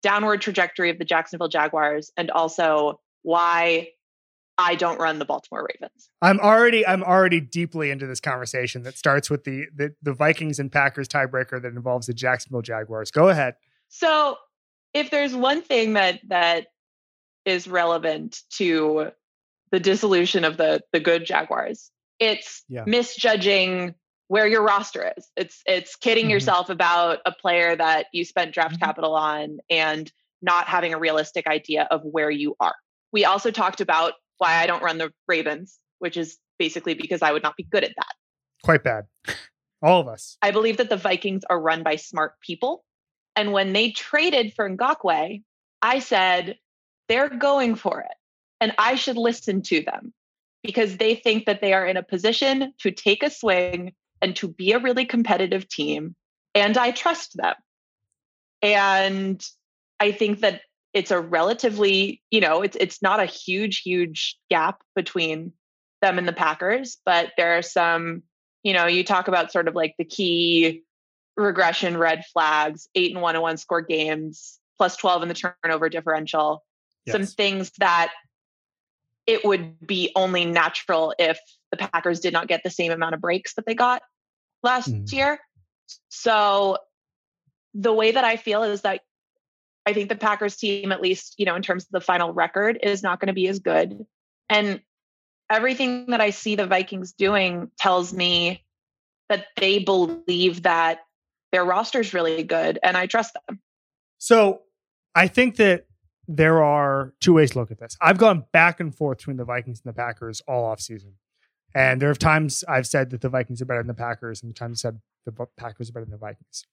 [0.03, 3.88] downward trajectory of the Jacksonville Jaguars and also why
[4.59, 6.11] I don't run the Baltimore Ravens.
[6.20, 10.59] I'm already I'm already deeply into this conversation that starts with the the, the Vikings
[10.59, 13.11] and Packers tiebreaker that involves the Jacksonville Jaguars.
[13.11, 13.55] Go ahead.
[13.88, 14.36] So,
[14.94, 16.68] if there's one thing that that
[17.44, 19.11] is relevant to
[19.70, 22.84] the dissolution of the the good Jaguars, it's yeah.
[22.86, 23.94] misjudging
[24.28, 25.28] where your roster is.
[25.36, 26.30] It's it's kidding mm-hmm.
[26.30, 28.84] yourself about a player that you spent draft mm-hmm.
[28.84, 32.74] capital on and not having a realistic idea of where you are.
[33.12, 37.30] We also talked about why I don't run the Ravens, which is basically because I
[37.30, 38.12] would not be good at that.
[38.64, 39.05] Quite bad.
[39.80, 40.36] All of us.
[40.43, 42.84] I believe that the Vikings are run by smart people.
[43.36, 45.45] And when they traded for Ngakoue,
[45.80, 46.59] I said,
[47.09, 48.16] they're going for it.
[48.61, 50.12] And I should listen to them
[50.64, 54.49] because they think that they are in a position to take a swing and to
[54.49, 56.16] be a really competitive team.
[56.53, 57.55] And I trust them.
[58.61, 59.45] And
[60.01, 60.62] I think that
[60.93, 65.53] it's a relatively, you know, it's it's not a huge, huge gap between
[66.01, 68.22] them and the Packers, but there are some,
[68.62, 70.82] you know, you talk about sort of like the key
[71.36, 75.88] regression red flags, eight and one and one score games, plus 12 in the turnover
[75.88, 76.64] differential,
[77.07, 77.14] yes.
[77.14, 78.12] some things that
[79.26, 81.38] it would be only natural if
[81.70, 84.03] the Packers did not get the same amount of breaks that they got
[84.62, 85.11] last mm.
[85.12, 85.38] year.
[86.09, 86.78] So
[87.74, 89.01] the way that I feel is that
[89.87, 92.78] I think the Packers team, at least, you know, in terms of the final record,
[92.83, 94.07] is not going to be as good.
[94.49, 94.80] And
[95.51, 98.64] everything that I see the Vikings doing tells me
[99.28, 101.01] that they believe that
[101.51, 103.61] their roster is really good and I trust them.
[104.18, 104.62] So
[105.14, 105.87] I think that
[106.28, 107.97] there are two ways to look at this.
[108.01, 111.14] I've gone back and forth between the Vikings and the Packers all off season.
[111.74, 114.51] And there have times I've said that the Vikings are better than the Packers, and
[114.51, 116.66] the times I've said the Packers are better than the Vikings.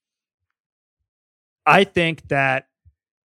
[1.66, 2.66] I think that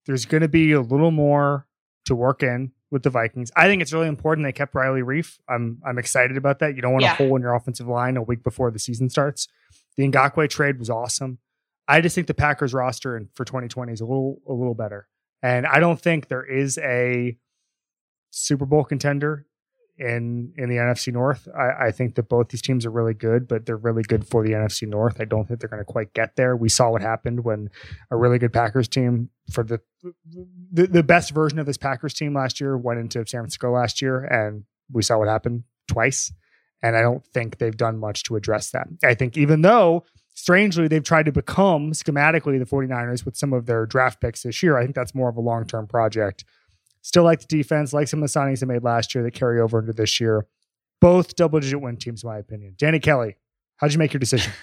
[0.06, 1.66] there's going to be a little more
[2.06, 3.50] to work in with the Vikings.
[3.56, 5.38] I think it's really important they kept Riley Reiff.
[5.48, 6.76] I'm I'm excited about that.
[6.76, 7.12] You don't want yeah.
[7.12, 9.48] a hole in your offensive line a week before the season starts.
[9.96, 11.38] The Ngakoue trade was awesome.
[11.86, 15.08] I just think the Packers roster and for 2020 is a little a little better.
[15.42, 17.36] And I don't think there is a
[18.30, 19.46] Super Bowl contender
[19.96, 21.46] in in the NFC North.
[21.56, 24.42] I, I, think that both these teams are really good, but they're really good for
[24.42, 25.20] the NFC North.
[25.20, 26.56] I don't think they're going to quite get there.
[26.56, 27.70] We saw what happened when
[28.10, 29.80] a really good Packers team for the,
[30.72, 34.02] the the best version of this Packers team last year went into San Francisco last
[34.02, 36.32] year, and we saw what happened twice.
[36.82, 38.88] And I don't think they've done much to address that.
[39.02, 43.66] I think even though strangely they've tried to become schematically the 49ers with some of
[43.66, 46.44] their draft picks this year, I think that's more of a long term project
[47.04, 49.60] Still like the defense, like some of the signings they made last year that carry
[49.60, 50.46] over into this year.
[51.02, 52.76] Both double digit win teams, in my opinion.
[52.78, 53.36] Danny Kelly,
[53.76, 54.54] how'd you make your decision?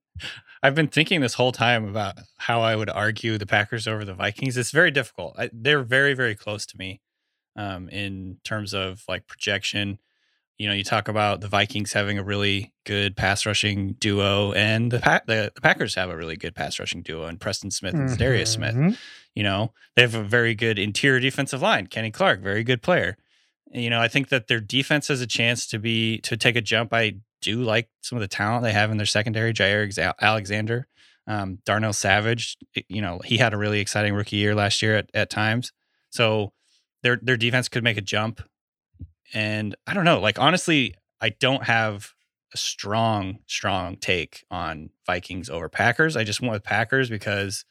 [0.64, 4.14] I've been thinking this whole time about how I would argue the Packers over the
[4.14, 4.56] Vikings.
[4.56, 5.36] It's very difficult.
[5.38, 7.02] I, they're very, very close to me
[7.54, 10.00] um, in terms of like projection.
[10.58, 14.90] You know, you talk about the Vikings having a really good pass rushing duo, and
[14.90, 17.92] the, pa- the, the Packers have a really good pass rushing duo, and Preston Smith
[17.94, 18.74] and Darius Smith.
[18.74, 18.96] Mhm.
[19.34, 21.88] You know, they have a very good interior defensive line.
[21.88, 23.18] Kenny Clark, very good player.
[23.72, 26.56] And, you know, I think that their defense has a chance to be to take
[26.56, 26.94] a jump.
[26.94, 29.52] I do like some of the talent they have in their secondary.
[29.52, 30.86] Jaire Alexander,
[31.26, 32.56] um, Darnell Savage.
[32.88, 35.70] You know, he had a really exciting rookie year last year at, at times.
[36.08, 36.54] So
[37.02, 38.40] their their defense could make a jump.
[39.34, 40.20] And I don't know.
[40.20, 42.14] Like honestly, I don't have
[42.54, 46.16] a strong, strong take on Vikings over Packers.
[46.16, 47.64] I just went with Packers because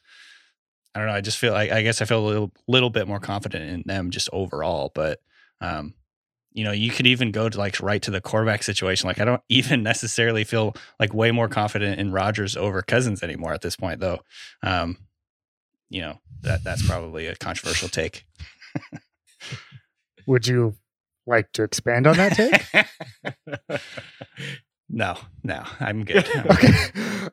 [0.93, 1.13] I don't know.
[1.13, 3.83] I just feel like I guess I feel a little little bit more confident in
[3.85, 4.91] them just overall.
[4.93, 5.19] But
[5.61, 5.93] um,
[6.53, 9.07] you know, you could even go to like right to the quarterback situation.
[9.07, 13.53] Like I don't even necessarily feel like way more confident in Rodgers over Cousins anymore
[13.53, 14.19] at this point, though.
[14.63, 14.97] Um,
[15.89, 18.25] you know, that that's probably a controversial take.
[20.27, 20.75] Would you
[21.27, 23.79] like to expand on that take?
[24.89, 26.27] no, no, I'm good.
[26.51, 27.29] okay.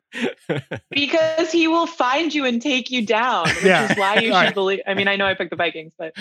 [0.89, 3.91] because he will find you and take you down, which Yeah.
[3.91, 4.53] is why you should All right.
[4.53, 4.79] believe.
[4.87, 6.13] I mean, I know I picked the Vikings, but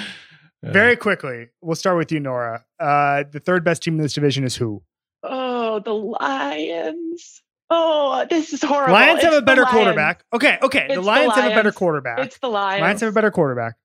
[0.62, 2.64] Very quickly, we'll start with you, Nora.
[2.78, 4.82] Uh, the third best team in this division is who?
[5.24, 7.42] oh, the Lions.
[7.70, 8.92] Oh, this is horrible.
[8.92, 9.74] Lions have a better Lions.
[9.74, 10.24] quarterback.
[10.32, 10.80] Okay, okay.
[10.86, 12.18] It's the the Lions have a better quarterback.
[12.18, 12.80] It's the Lions.
[12.82, 13.76] Lions have a better quarterback.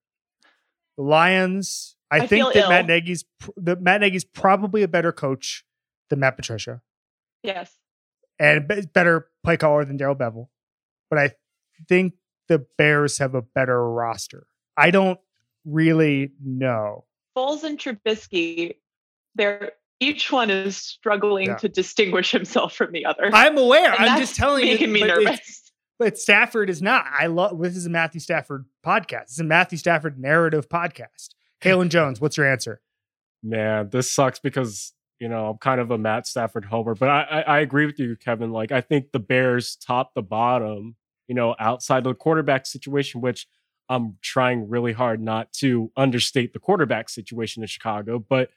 [0.97, 2.87] The Lions, I, I think that Matt ill.
[2.87, 5.65] Nagy's pr- that Matt Nagy's probably a better coach
[6.09, 6.81] than Matt Patricia
[7.43, 7.75] yes.
[8.39, 10.47] and be- better play caller than Darrell Bevell.
[11.09, 11.31] But I
[11.87, 12.13] think
[12.47, 14.47] the Bears have a better roster.
[14.77, 15.19] I don't
[15.65, 17.05] really know.
[17.37, 18.75] Foles and Trubisky,
[19.35, 21.55] they're each one is struggling Yeah.
[21.55, 23.29] to distinguish himself from the other.
[23.33, 23.93] I'm aware.
[23.93, 24.73] And I'm just telling you.
[24.73, 25.63] making me nervous.
[25.99, 27.05] But Stafford is not.
[27.17, 29.23] I love this is a Matthew Stafford podcast.
[29.23, 31.29] It's a Matthew Stafford narrative podcast.
[31.61, 32.81] Kaelen Jones, what's your answer?
[33.43, 37.21] Man, this sucks because you know I'm kind of a Matt Stafford homer, but I,
[37.21, 38.51] I I agree with you, Kevin.
[38.51, 40.95] Like I think the Bears top the bottom,
[41.27, 43.47] you know, outside of the quarterback situation, which
[43.89, 48.49] I'm trying really hard not to understate the quarterback situation in Chicago, but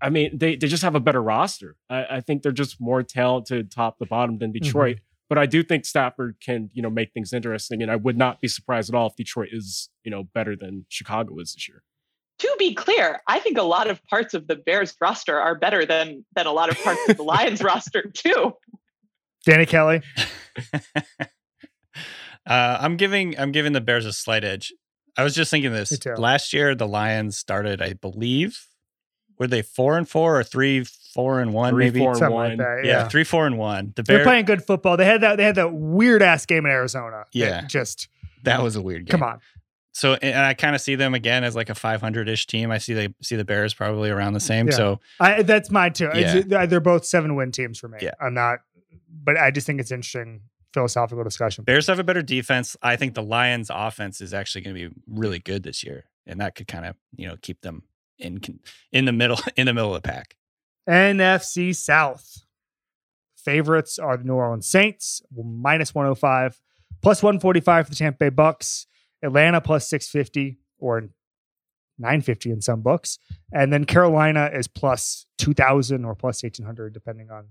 [0.00, 1.76] I mean they they just have a better roster.
[1.90, 4.64] I, I think they're just more talented top to bottom than mm-hmm.
[4.64, 4.98] Detroit.
[5.28, 8.42] But I do think Stafford can, you know, make things interesting, and I would not
[8.42, 11.82] be surprised at all if Detroit is, you know, better than Chicago is this year.
[12.38, 15.84] To be clear, I think a lot of parts of the Bears roster are better
[15.86, 18.54] than than a lot of parts of the Lions roster too.
[19.46, 20.02] Danny Kelly.
[22.46, 24.70] Uh, I'm giving I'm giving the Bears a slight edge.
[25.16, 26.74] I was just thinking this last year.
[26.74, 28.66] The Lions started, I believe,
[29.38, 31.72] were they four and four or three four and one?
[31.72, 32.48] Three, maybe four, and Something one.
[32.50, 32.80] like that.
[32.84, 33.08] yeah, Yeah.
[33.08, 33.94] three four and one.
[33.96, 34.98] The They're Bears playing good football.
[34.98, 37.24] They had that they had that weird ass game in Arizona.
[37.32, 37.62] Yeah.
[37.66, 38.08] Just
[38.42, 39.18] that was a weird game.
[39.18, 39.40] come on.
[39.94, 42.70] So and I kind of see them again as like a 500 ish team.
[42.70, 44.66] I see they see the Bears probably around the same.
[44.66, 44.74] Yeah.
[44.74, 46.10] So I that's mine too.
[46.14, 46.66] Yeah.
[46.66, 47.98] they're both seven win teams for me.
[48.02, 48.14] Yeah.
[48.20, 48.58] I'm not
[49.22, 50.42] but I just think it's interesting
[50.72, 51.64] philosophical discussion.
[51.64, 52.76] Bears have a better defense.
[52.82, 56.40] I think the Lions offense is actually going to be really good this year, and
[56.40, 57.84] that could kind of you know keep them
[58.18, 58.40] in
[58.92, 60.36] in the middle in the middle of the pack.
[60.88, 62.40] NFC South.
[63.36, 66.62] Favorites are the New Orleans Saints, minus 105,
[67.02, 68.86] plus 145 for the Tampa Bay Bucks,
[69.24, 71.08] Atlanta plus 650 or
[71.98, 73.18] 950 in some books.
[73.52, 77.48] And then Carolina is plus 2000 or plus 1800, depending on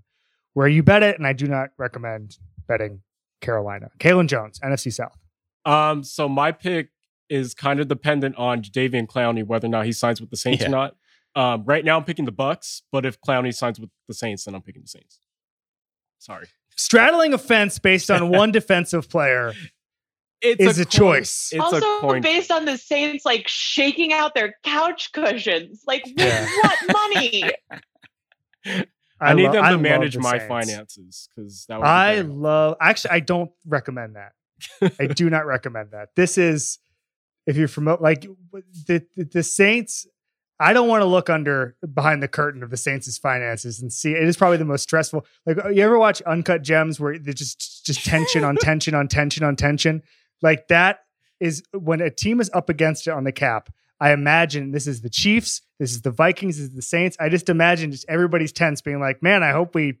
[0.52, 1.18] where you bet it.
[1.18, 3.00] And I do not recommend betting
[3.40, 3.90] Carolina.
[3.98, 5.16] Kaelen Jones, NFC South.
[5.64, 6.90] Um, so my pick
[7.30, 10.60] is kind of dependent on Jadeveon Clowney whether or not he signs with the Saints
[10.62, 10.68] Yeah.
[10.68, 10.96] or not.
[11.36, 14.54] Um, right now I'm picking the Bucks, but if Clowney signs with the Saints, then
[14.54, 15.18] I'm picking the Saints.
[16.18, 16.46] Sorry,
[16.76, 19.52] Straddling a fence based on one defensive player
[20.40, 21.50] it's is a, coin- choice.
[21.52, 22.20] It's also, a coin.
[22.22, 26.46] based on the Saints like shaking out their couch cushions, like with Yeah.
[26.62, 27.44] what money?
[29.20, 30.46] I, need lo- them to love manage the my Saints.
[30.46, 32.34] finances because that would be I great.
[32.34, 34.32] love actually I don't recommend that.
[35.00, 36.08] I do not recommend that.
[36.16, 36.78] This is
[37.46, 38.22] if you're from like
[38.86, 40.06] the, the the Saints
[40.60, 44.12] I don't want to look under behind the curtain of the Saints' finances and see
[44.12, 45.26] it is probably the most stressful.
[45.46, 49.08] Like uh, you ever watch Uncut Gems where there's just just tension on tension on
[49.08, 50.02] tension on tension?
[50.44, 51.00] Like that
[51.40, 53.70] is when a team is up against it on the cap.
[53.98, 57.16] I imagine this is the Chiefs, this is the Vikings, this is the Saints.
[57.18, 59.94] I just imagine just everybody's tense being like, man, I hope we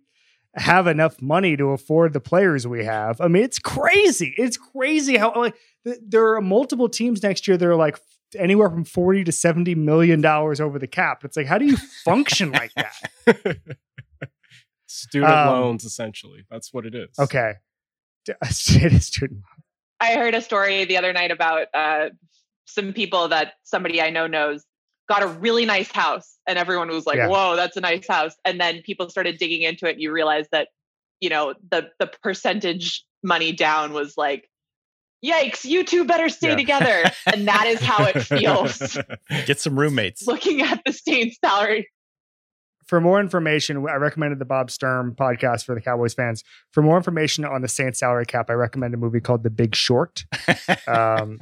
[0.54, 3.20] have enough money to afford the players we have.
[3.20, 4.34] I mean, it's crazy.
[4.36, 7.98] It's crazy how like th- there are multiple teams next year that are like
[8.38, 11.24] anywhere from 40 to 70 million dollars over the cap.
[11.24, 12.94] It's like, how do you function like that?
[14.86, 16.44] Student Um, loans, essentially.
[16.50, 17.18] That's what it is.
[17.18, 17.54] Okay.
[18.26, 19.40] It is student.
[20.04, 22.10] I heard a story the other night about uh,
[22.66, 24.64] some people that somebody I know knows
[25.08, 27.28] got a really nice house, and everyone was like, Yeah.
[27.28, 30.46] "Whoa, that's a nice house!" And then people started digging into it, and you realize
[30.52, 30.68] that
[31.20, 34.48] you know the the percentage money down was like,
[35.24, 36.56] "Yikes, you two better stay Yeah.
[36.56, 38.98] together," and that is how it feels
[39.46, 40.26] Get some roommates.
[40.26, 41.88] looking at the Saints salary.
[42.86, 46.44] For more information, I recommended the Bob Sturm podcast for the Cowboys fans.
[46.72, 49.74] For more information on the Saints salary cap, I recommend a movie called The Big
[49.74, 50.24] Short,
[50.86, 51.40] um,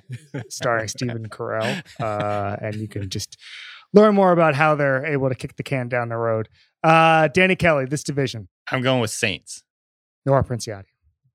[0.48, 1.82] starring Stephen Carell.
[2.00, 3.36] Uh, and you can just
[3.92, 6.48] learn more about how they're able to kick the can down the road.
[6.82, 9.62] Uh, Danny Kelly, this division, I'm going with Saints.
[10.24, 10.84] Nora Princiotti.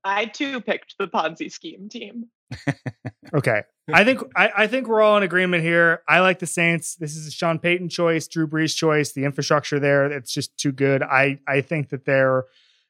[0.04, 2.26] I too picked the Ponzi scheme team.
[3.34, 3.62] Okay.
[3.92, 6.02] I think I, I think we're all in agreement here.
[6.08, 6.94] I like the Saints.
[6.96, 9.12] This is a Sean Payton choice, Drew Brees choice.
[9.12, 11.02] The infrastructure there, it's just too good.
[11.02, 12.44] I I think that they're,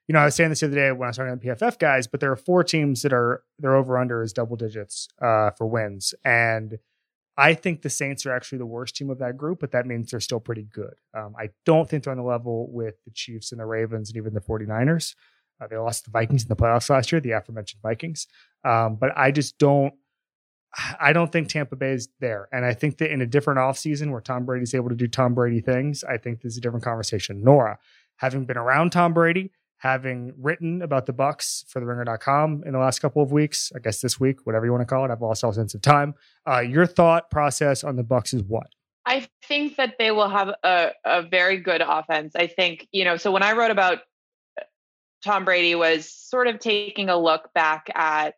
[0.06, 1.54] you know, I was saying this the other day when I was talking to the
[1.54, 5.08] PFF guys, but there are four teams that are their over under is double digits
[5.22, 6.78] uh, for wins, and
[7.38, 10.10] I think the Saints are actually the worst team of that group, but that means
[10.10, 10.94] they're still pretty good.
[11.14, 14.16] Um, I don't think they're on the level with the Chiefs and the Ravens and
[14.16, 15.14] even the 49ers.
[15.60, 18.26] Uh, they lost the Vikings in the playoffs last year, the aforementioned Vikings.
[18.64, 19.94] Um, but I just don't.
[21.00, 22.48] I don't think Tampa Bay is there.
[22.52, 25.34] And I think that in a different offseason where Tom Brady's able to do Tom
[25.34, 27.42] Brady things, I think this is a different conversation.
[27.42, 27.78] Nora,
[28.16, 32.78] having been around Tom Brady, having written about the Bucks for the ringer.com in the
[32.78, 35.22] last couple of weeks, I guess this week, whatever you want to call it, I've
[35.22, 36.14] lost all sense of time.
[36.46, 38.66] Uh, your thought process on the Bucks is what?
[39.06, 42.34] I think that they will have a, a very good offense.
[42.36, 44.00] I think, you know, so when I wrote about
[44.60, 44.64] uh,
[45.24, 48.34] Tom Brady was sort of taking a look back at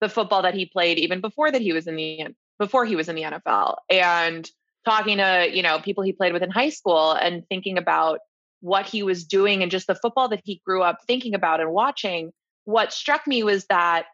[0.00, 2.26] the football that he played even before that he was in the
[2.58, 4.48] before he was in the NFL and
[4.84, 8.20] talking to, you know, people he played with in high school and thinking about
[8.60, 11.70] what he was doing and just the football that he grew up thinking about and
[11.70, 12.32] watching.
[12.64, 14.06] What struck me was that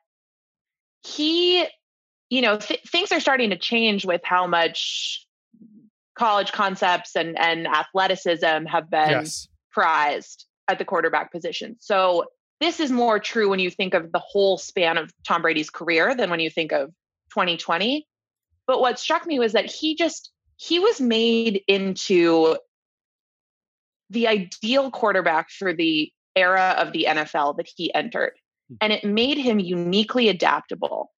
[1.03, 1.67] he,
[2.29, 5.27] you know, th- things are starting to change with how much
[6.17, 9.49] college concepts and and athleticism have been yes.
[9.73, 11.77] prized at the quarterback position.
[11.81, 12.27] So
[12.65, 16.15] this is more true when you think of the whole span of Tom Brady's career
[16.15, 16.89] than when you think of
[17.31, 18.07] 2020.
[18.67, 22.57] But what struck me was that he just he was made into
[24.09, 28.33] the ideal quarterback for the era of the NFL that he entered.
[28.81, 31.11] And it made him uniquely adaptable.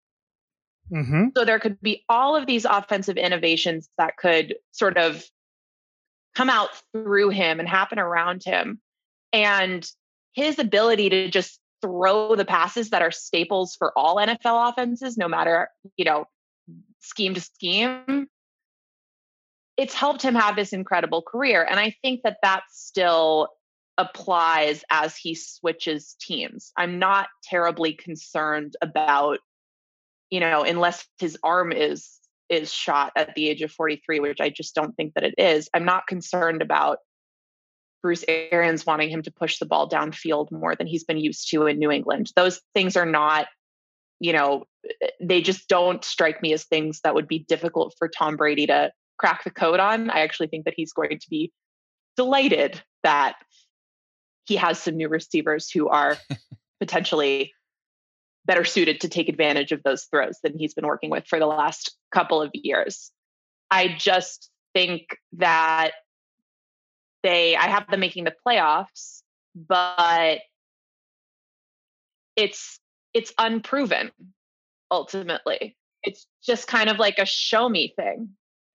[0.90, 1.26] Mm-hmm.
[1.36, 5.24] So there could be all of these offensive innovations that could sort of
[6.34, 8.80] come out through him and happen around him.
[9.32, 9.88] And
[10.36, 15.26] his ability to just throw the passes that are staples for all NFL offenses, no
[15.26, 16.26] matter, you know,
[17.00, 18.28] scheme to scheme,
[19.76, 21.66] it's helped him have this incredible career.
[21.68, 23.48] And I think that that still
[23.98, 26.70] applies as he switches teams.
[26.76, 29.40] I'm not terribly concerned about
[30.30, 32.18] you know, unless his arm is
[32.48, 35.68] is shot at the age of 43, which I just don't think that it is.
[35.74, 36.98] I'm not concerned about
[38.06, 41.66] Bruce Arians wanting him to push the ball downfield more than he's been used to
[41.66, 42.30] in New England.
[42.36, 43.48] Those things are not,
[44.20, 44.62] you know,
[45.20, 48.92] they just don't strike me as things that would be difficult for Tom Brady to
[49.18, 50.08] crack the code on.
[50.08, 51.52] I actually think that he's going to be
[52.16, 53.34] delighted that
[54.44, 56.16] he has some new receivers who are
[56.78, 57.54] potentially
[58.44, 61.46] better suited to take advantage of those throws than he's been working with for the
[61.46, 63.10] last couple of years.
[63.68, 65.90] I just think that
[67.26, 69.22] they I have them making the playoffs,
[69.54, 70.38] but
[72.36, 72.78] it's
[73.12, 74.12] it's unproven
[74.90, 75.76] ultimately.
[76.04, 78.28] It's just kind of like a show me thing.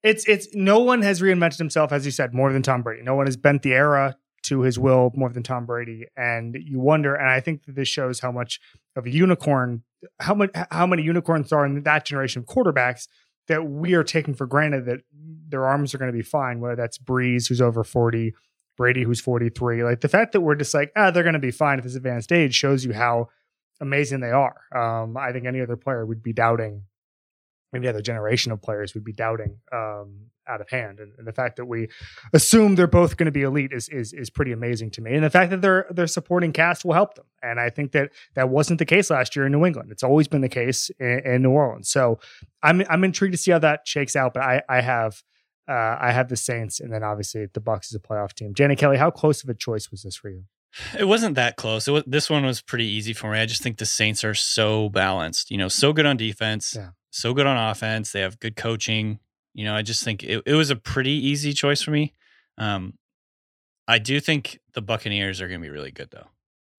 [0.03, 3.03] It's it's no one has reinvented himself, as you said, more than Tom Brady.
[3.03, 6.05] No one has bent the era to his will more than Tom Brady.
[6.17, 8.59] And you wonder, and I think that this shows how much
[8.95, 9.83] of a unicorn,
[10.19, 13.07] how much how many unicorns are in that generation of quarterbacks
[13.47, 15.01] that we are taking for granted that
[15.49, 18.33] their arms are going to be fine, whether that's Brees, who's over 40,
[18.77, 19.83] Brady, who's 43.
[19.83, 21.95] Like the fact that we're just like, ah, they're going to be fine at this
[21.95, 23.29] advanced age shows you how
[23.79, 24.61] amazing they are.
[24.73, 26.83] Um, I think any other player would be doubting
[27.73, 30.99] maybe other generation of players would be doubting um, out of hand.
[30.99, 31.87] And, and, the fact that we
[32.33, 35.13] assume they're both going to be elite is, is is pretty amazing to me.
[35.13, 37.25] And the fact that their their supporting cast will help them.
[37.41, 39.91] And I think that that wasn't the case last year in New England.
[39.91, 41.89] It's always been the case in, in New Orleans.
[41.89, 42.19] So
[42.63, 44.33] I'm I'm intrigued to see how that shakes out.
[44.33, 45.21] But I I have.
[45.69, 48.51] Uh, I have the Saints, and then obviously the Bucks is a playoff team.
[48.51, 50.43] Danny Kelly, how close of a choice was this for you?
[50.97, 51.87] It wasn't that close.
[51.87, 53.39] It was, this one was pretty easy for me.
[53.39, 55.51] I just think the Saints are so balanced.
[55.51, 56.89] You know, so good on defense, Yeah.
[57.11, 58.11] so good on offense.
[58.11, 59.19] They have good coaching.
[59.53, 62.13] You know, I just think it, it was a pretty easy choice for me.
[62.57, 62.93] Um,
[63.87, 66.27] I do think the Buccaneers are going to be really good, though.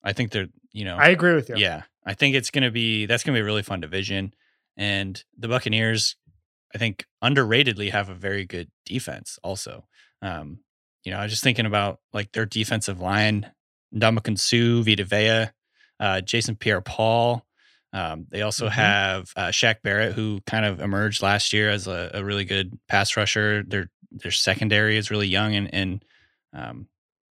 [0.03, 1.57] I think they're, you know, I agree with you.
[1.57, 4.35] yeah, I think it's going to be that's going to be a really fun division,
[4.77, 6.17] and the Buccaneers,
[6.75, 9.39] I think, underratedly have a very good defense.
[9.45, 9.85] Also,
[10.23, 10.61] um,
[11.05, 13.53] you know, I was just thinking about like their defensive line:
[13.95, 15.51] Ndamukong Suh, Vita Vea,
[16.01, 17.45] uh, Jason Pierre-Paul.
[17.93, 18.73] Um, they also Mhm.
[18.73, 22.79] have uh, Shaq Barrett, who kind of emerged last year as a, a really good
[22.89, 23.63] pass rusher.
[23.63, 26.05] Their their secondary is really young, and and
[26.55, 26.89] um,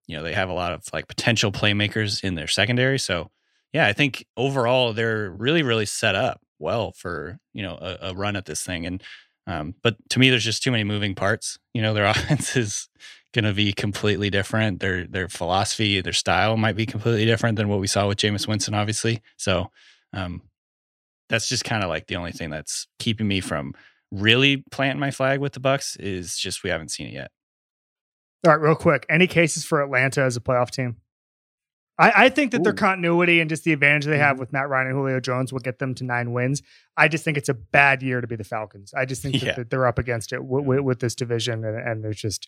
[0.07, 2.99] you know they have a lot of like potential playmakers in their secondary.
[2.99, 3.31] So
[3.73, 8.13] yeah, I think overall they're really really set up well for you know a, a
[8.13, 8.85] run at this thing.
[8.85, 9.03] And
[9.47, 11.57] um, but to me, there's just too many moving parts.
[11.73, 12.89] You know, their offense is
[13.33, 14.79] going to be completely different.
[14.79, 18.47] Their their philosophy, their style might be completely different than what we saw with Jameis
[18.47, 19.21] Winston, obviously.
[19.37, 19.71] So
[20.13, 20.41] um,
[21.29, 23.73] that's just kind of like the only thing that's keeping me from
[24.11, 27.31] really planting my flag with the Bucks is just we haven't seen it yet.
[28.45, 29.05] All right, real quick.
[29.09, 30.97] Any cases for Atlanta as a playoff team?
[31.99, 34.39] I, I think that their continuity and just the advantage they have Mhm.
[34.39, 36.61] with Matt Ryan and Julio Jones will get them to nine wins.
[36.95, 38.93] I just think it's a bad year to be the Falcons.
[38.93, 39.45] I just think Yeah.
[39.49, 42.47] that, that they're up against it w- w- with this division, and, and there's just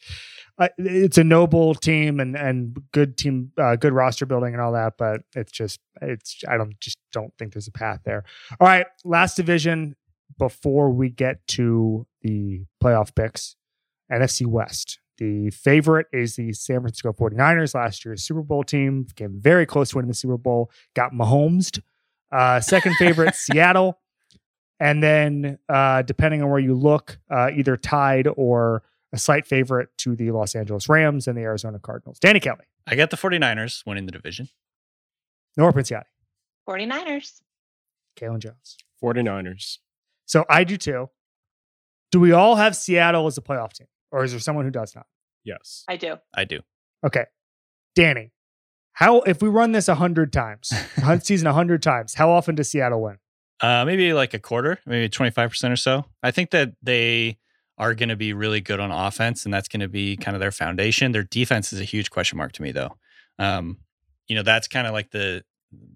[0.57, 4.71] uh, it's a noble team and and good team, uh, good roster building and all
[4.71, 4.93] that.
[4.97, 8.23] But it's just it's I don't just don't think there's a path there.
[8.59, 9.95] All right, last division
[10.39, 13.57] before we get to the playoff picks,
[14.09, 15.00] NFC West.
[15.17, 19.05] The favorite is the San Francisco 49ers, last year's Super Bowl team.
[19.15, 20.71] Came very close to winning the Super Bowl.
[20.95, 21.79] Got Mahomes.
[22.31, 23.99] Uh, second favorite, Seattle.
[24.79, 28.81] And then, uh, depending on where you look, uh, either tied or
[29.13, 32.17] a slight favorite to the Los Angeles Rams and the Arizona Cardinals.
[32.17, 34.49] Danny Kelly, I got the 49ers winning the division.
[35.57, 36.05] Nora Princiotti,
[36.67, 37.41] 49ers.
[38.17, 38.77] Kaelen Jones.
[39.03, 39.77] 49ers.
[40.25, 41.09] So I do too.
[42.11, 43.87] Do we all have Seattle as a playoff team?
[44.11, 45.05] Or is there someone who does not?
[45.43, 45.83] Yes.
[45.87, 46.17] I do.
[46.33, 46.59] I do.
[47.05, 47.25] Okay.
[47.95, 48.31] Danny,
[48.93, 52.55] how if we run this a hundred times, hunt season a hundred times, how often
[52.55, 53.17] does Seattle win?
[53.59, 56.05] Uh, maybe like a quarter, maybe 25% or so.
[56.23, 57.37] I think that they
[57.77, 60.41] are going to be really good on offense, and that's going to be kind of
[60.41, 61.11] their foundation.
[61.11, 62.97] Their defense is a huge question mark to me, though.
[63.37, 63.77] Um,
[64.27, 65.43] you know, that's kind of like the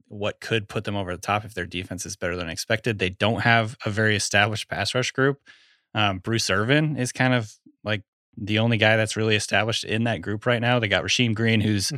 [0.07, 2.99] what could put them over the top if their defense is better than expected.
[2.99, 5.41] They don't have a very established pass rush group.
[5.93, 7.53] Um, Bruce Irvin is kind of
[7.85, 8.01] like
[8.35, 10.79] the only guy that's really established in that group right now.
[10.79, 11.93] They got Rasheem Green, who's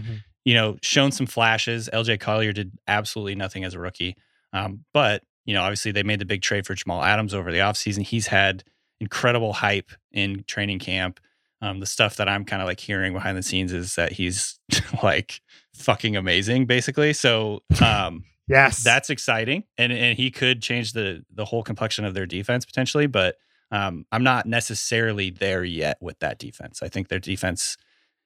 [0.46, 1.90] you know, shown some flashes.
[1.92, 4.16] LJ Collier did absolutely nothing as a rookie.
[4.54, 7.58] Um, but, you know, obviously they made the big trade for Jamal Adams over the
[7.58, 8.04] offseason.
[8.04, 8.64] He's had
[9.02, 11.20] incredible hype in training camp.
[11.62, 14.58] Um, the stuff that I'm kind of like hearing behind the scenes is that he's
[15.04, 15.42] like
[15.76, 17.12] fucking amazing, basically.
[17.14, 18.82] So um, Yes.
[18.84, 23.08] that's exciting, and and he could change the the whole complexion of their defense potentially.
[23.08, 23.36] But
[23.72, 26.82] um, I'm not necessarily there yet with that defense.
[26.82, 27.78] I think their defense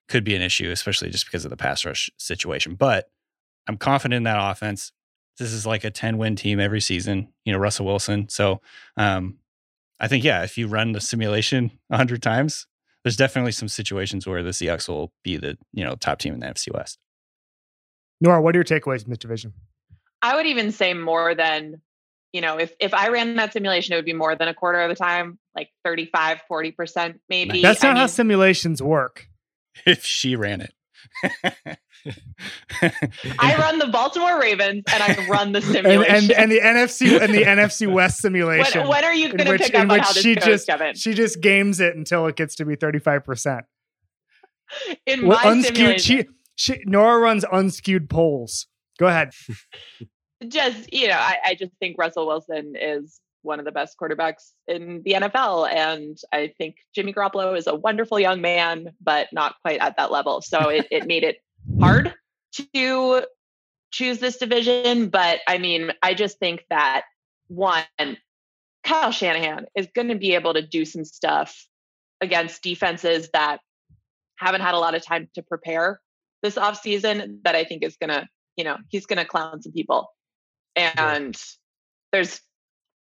[0.07, 2.75] could be an issue, especially just because of the pass rush situation.
[2.75, 3.09] But
[3.67, 4.91] I'm confident in that offense.
[5.37, 7.29] This is like a 10 win team every season.
[7.45, 8.29] You know, Russell Wilson.
[8.29, 8.61] So
[8.97, 9.37] um,
[9.99, 12.67] I think yeah, if you run the simulation 100 times,
[13.03, 16.39] there's definitely some situations where the Seahawks will be the you know top team in
[16.39, 16.99] the NFC West.
[18.19, 19.53] Nora, what are your takeaways from this division?
[20.21, 21.81] I would even say more than,
[22.33, 24.79] you know, if if I ran that simulation, it would be more than a quarter
[24.81, 27.61] of the time, like 35, 40% maybe.
[27.61, 29.27] That's not I how simulations work.
[29.85, 30.73] If she ran it.
[33.39, 36.15] I run the Baltimore Ravens and I run the And, simulation.
[36.15, 38.81] and and the NFC and the NFC West simulation.
[38.81, 40.43] when, when are you going to which- pick up on which how this she goes,
[40.45, 40.95] just- Kevin?
[40.95, 43.61] She just games it until it gets to be 35%.
[45.05, 48.67] In Well, my unskewed simulation, she, she Nora runs unskewed polls.
[48.99, 49.31] Go ahead.
[50.47, 54.51] Just you know, I, I just think Russell Wilson is one of the best quarterbacks
[54.67, 59.55] in the NFL, and I think Jimmy Garoppolo is a wonderful young man, but not
[59.61, 60.41] quite at that level.
[60.41, 61.37] So it, it made it
[61.79, 62.13] hard
[62.73, 63.23] to
[63.91, 65.09] choose this division.
[65.09, 67.03] But I mean, I just think that
[67.47, 67.85] one,
[68.83, 71.67] Kyle Shanahan is going to be able to do some stuff
[72.21, 73.59] against defenses that
[74.37, 75.99] haven't had a lot of time to prepare
[76.41, 79.71] this offseason that I think is going to, you know, he's going to clown some
[79.71, 80.09] people.
[80.75, 81.35] And
[82.11, 82.41] there's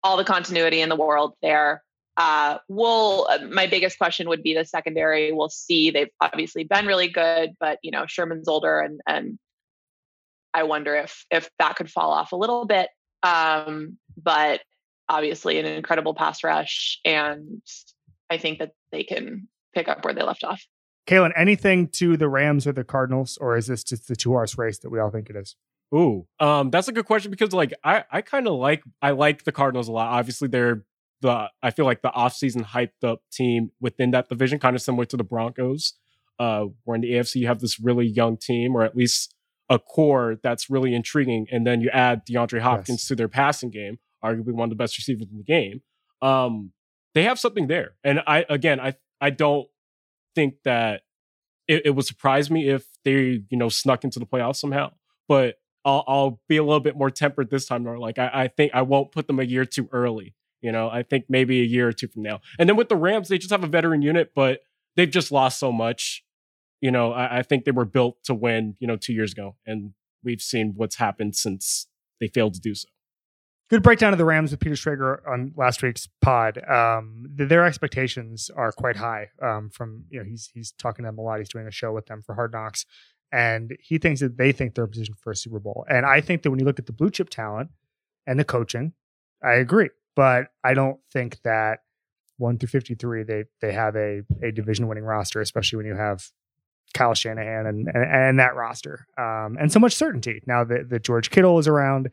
[0.02, 1.82] all the continuity in the world there.
[2.16, 5.32] Uh, we'll, uh, my biggest question would be the secondary.
[5.32, 5.90] We'll see.
[5.90, 9.38] They've obviously been really good, but you know, Sherman's older and, and
[10.52, 12.88] I wonder if, if that could fall off a little bit.
[13.22, 14.62] Um, but
[15.08, 16.98] obviously an incredible pass rush.
[17.04, 17.62] And
[18.30, 20.62] I think that they can pick up where they left off.
[21.06, 24.58] Kaelen, anything to the Rams or the Cardinals, or is this just the two horse
[24.58, 25.56] race that we all think it is?
[25.94, 29.44] Ooh, um, that's a good question because like I, I kind of like I like
[29.44, 30.08] the Cardinals a lot.
[30.08, 30.84] Obviously, they're
[31.22, 35.04] the I feel like the offseason hyped up team within that division, kind of similar
[35.06, 35.94] to the Broncos.
[36.38, 39.34] Uh, where in the AFC you have this really young team, or at least
[39.68, 43.08] a core that's really intriguing, and then you add DeAndre Hopkins Yes.
[43.08, 45.82] to their passing game, arguably one of the best receivers in the game.
[46.22, 46.72] Um,
[47.14, 49.68] they have something there, and I again, I I don't
[50.34, 51.02] think that
[51.66, 54.92] it, it would surprise me if they you know snuck into the playoffs somehow,
[55.26, 55.56] but
[55.88, 57.86] I'll, I'll be a little bit more tempered this time.
[57.88, 60.34] Or like I, I think I won't put them a year too early.
[60.60, 62.40] You know, I think maybe a year or two from now.
[62.58, 64.60] And then with the Rams, they just have a veteran unit, but
[64.96, 66.24] they've just lost so much.
[66.80, 68.76] You know, I, I think they were built to win.
[68.80, 71.86] You know, two years ago, and we've seen what's happened since
[72.20, 72.88] they failed to do so.
[73.70, 76.58] Good breakdown of the Rams with Peter Schrager on last week's pod.
[76.68, 79.28] Um, th- their expectations are quite high.
[79.42, 81.38] Um, from you know, he's he's talking to them a lot.
[81.38, 82.86] He's doing a show with them for Hard Knocks,
[83.32, 85.84] and he thinks that they think they're in position for a Super Bowl.
[85.88, 87.70] And I think that when you look at the blue chip talent
[88.26, 88.92] and the coaching,
[89.42, 89.90] I agree.
[90.16, 91.80] But I don't think that
[92.38, 95.94] one through fifty three they they have a a division winning roster, especially when you
[95.94, 96.30] have
[96.94, 101.02] Kyle Shanahan and and, and that roster, um, and so much certainty now that, that
[101.04, 102.10] George Kittle is around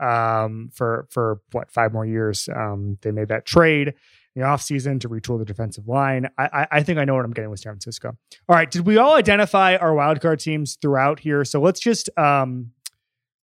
[0.00, 2.48] um, for for what five more years.
[2.54, 3.94] Um, they made that trade
[4.38, 6.28] the offseason to retool the defensive line.
[6.38, 8.16] I, I I think I know what I'm getting with San Francisco.
[8.48, 11.44] All right, did we all identify our wildcard teams throughout here?
[11.44, 12.72] So let's just um,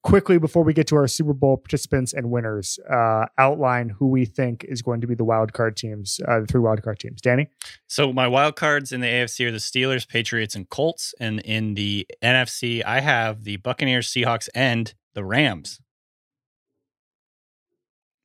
[0.03, 4.25] quickly before we get to our Super Bowl participants and winners, uh, outline who we
[4.25, 7.21] think is going to be the wildcard teams, uh, the three wildcard teams.
[7.21, 7.47] Danny,
[7.87, 11.13] So my wildcards in the AFC are the Steelers, Patriots, and Colts.
[11.19, 15.81] And in the NFC, I have the Buccaneers, Seahawks, and the Rams.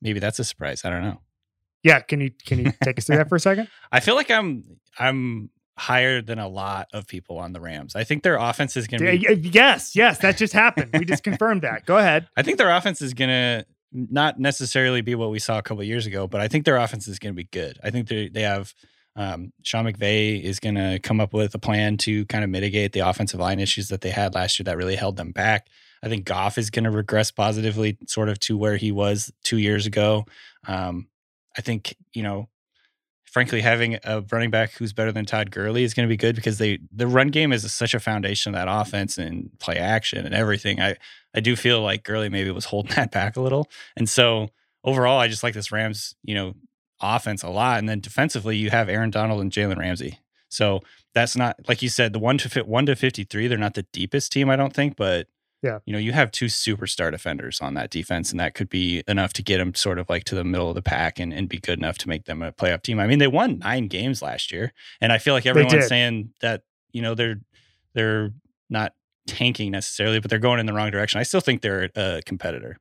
[0.01, 0.85] Maybe that's a surprise.
[0.85, 1.21] I don't know.
[1.85, 3.67] Yeah, can you can you take us through that for a second?
[3.91, 4.63] I feel like I'm
[4.97, 7.95] I'm higher than a lot of people on the Rams.
[7.95, 9.49] I think their offense is going to be.
[9.49, 10.89] Yes, yes, that just happened.
[10.97, 11.85] We just confirmed that.
[11.85, 12.27] Go ahead.
[12.37, 15.81] I think their offense is going to not necessarily be what we saw a couple
[15.81, 17.77] of years ago, but I think their offense is going to be good.
[17.83, 18.73] I think they they have
[19.15, 22.93] um, Sean McVay is going to come up with a plan to kind of mitigate
[22.93, 25.67] the offensive line issues that they had last year that really held them back.
[26.01, 29.57] I think Goff is going to regress positively, sort of to where he was two
[29.57, 30.25] years ago.
[30.67, 31.07] Um,
[31.57, 32.49] I think you know,
[33.25, 36.35] frankly, having a running back who's better than Todd Gurley is going to be good
[36.35, 40.25] because they the run game is such a foundation of that offense and play action
[40.25, 40.81] and everything.
[40.81, 40.95] I
[41.33, 44.49] I do feel like Gurley maybe was holding that back a little, and so
[44.83, 46.53] overall, I just like this Rams, you know,
[47.01, 47.79] offense a lot.
[47.79, 50.19] And then defensively, you have Aaron Donald and Jalen Ramsey.
[50.49, 50.81] So
[51.13, 53.47] that's not like you said, the one to fit one to fifty three.
[53.47, 55.27] They're not the deepest team, I don't think, but
[55.63, 55.79] Yeah.
[55.85, 59.33] you know, you have two superstar defenders on that defense, and that could be enough
[59.33, 61.57] to get them sort of like to the middle of the pack and, and be
[61.57, 62.99] good enough to make them a playoff team.
[62.99, 66.63] I mean, they won nine games last year, and I feel like everyone's saying that
[66.91, 67.41] you know they're
[67.93, 68.31] they're
[68.69, 68.93] not
[69.27, 71.19] tanking necessarily, but they're going in the wrong direction.
[71.19, 72.77] I still think they're a competitor.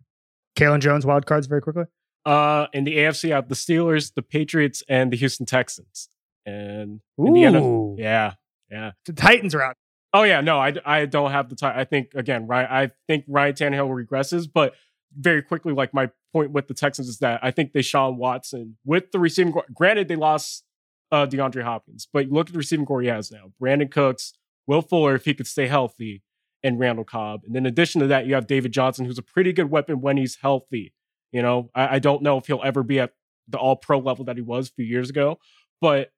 [0.57, 1.85] Kaelen Jones wild cards very quickly.
[2.25, 6.09] Uh, in the AFC, I have the Steelers, the Patriots, and the Houston Texans.
[6.47, 8.35] And in the NFC, Ooh, yeah,
[8.71, 8.93] yeah.
[9.07, 9.77] the Titans are out.
[10.15, 11.77] Oh yeah, no, I, I don't have the time.
[11.77, 12.71] I think again, right?
[12.71, 14.75] I think Ryan Tannehill regresses, but
[15.19, 18.77] very quickly, like my point with the Texans is that I think they Deshaun Watson
[18.85, 19.53] with the receiving.
[19.75, 20.65] Granted, they lost
[21.11, 24.35] uh, DeAndre Hopkins, but look at the receiving corps he has now: Brandin Cooks,
[24.69, 26.23] Will Fuller, if he could stay healthy,
[26.63, 27.43] and Randall Cobb.
[27.45, 30.17] And in addition to that, you have David Johnson, who's a pretty good weapon when
[30.17, 30.95] he's healthy.
[31.33, 33.15] You know, I, I don't know if he'll ever be at
[33.49, 35.41] the All Pro level that he was a few years ago,
[35.81, 36.13] but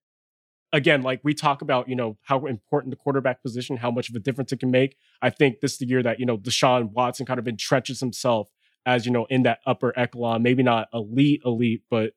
[0.76, 4.14] again, like we talk about, you know, how important the quarterback position, how much of
[4.14, 4.96] a difference it can make.
[5.22, 8.48] I think this is the year that, you know, Deshaun Watson kind of entrenches himself
[8.84, 12.12] as, you know, in that upper echelon, maybe not elite, elite, but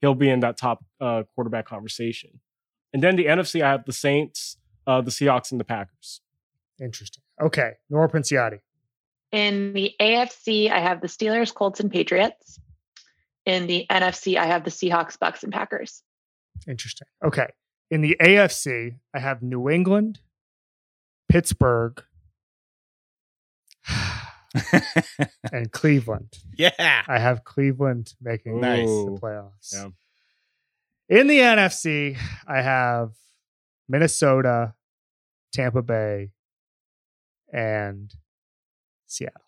[0.00, 2.40] he'll be in that top uh, quarterback conversation.
[2.92, 4.56] And then the NFC, I have the Saints,
[4.86, 6.20] uh, the Seahawks, and the Packers.
[6.80, 7.22] Interesting.
[7.42, 8.60] Okay, Nora Princiotti.
[9.32, 12.60] In the AFC, I have the Steelers, Colts, and Patriots.
[13.44, 16.02] In the NFC, I have the Seahawks, Bucks, and Packers.
[16.66, 17.08] Interesting.
[17.24, 17.48] Okay,
[17.90, 20.20] in the AFC, I have New England,
[21.28, 22.02] Pittsburgh,
[25.52, 26.38] and Cleveland.
[26.56, 27.02] yeah.
[27.06, 28.86] I have Cleveland making Nice.
[28.86, 29.72] the playoffs.
[29.72, 29.88] Yeah.
[31.08, 33.12] In the NFC, I have
[33.88, 34.74] Minnesota,
[35.52, 36.32] Tampa Bay,
[37.52, 38.12] and
[39.06, 39.47] Seattle.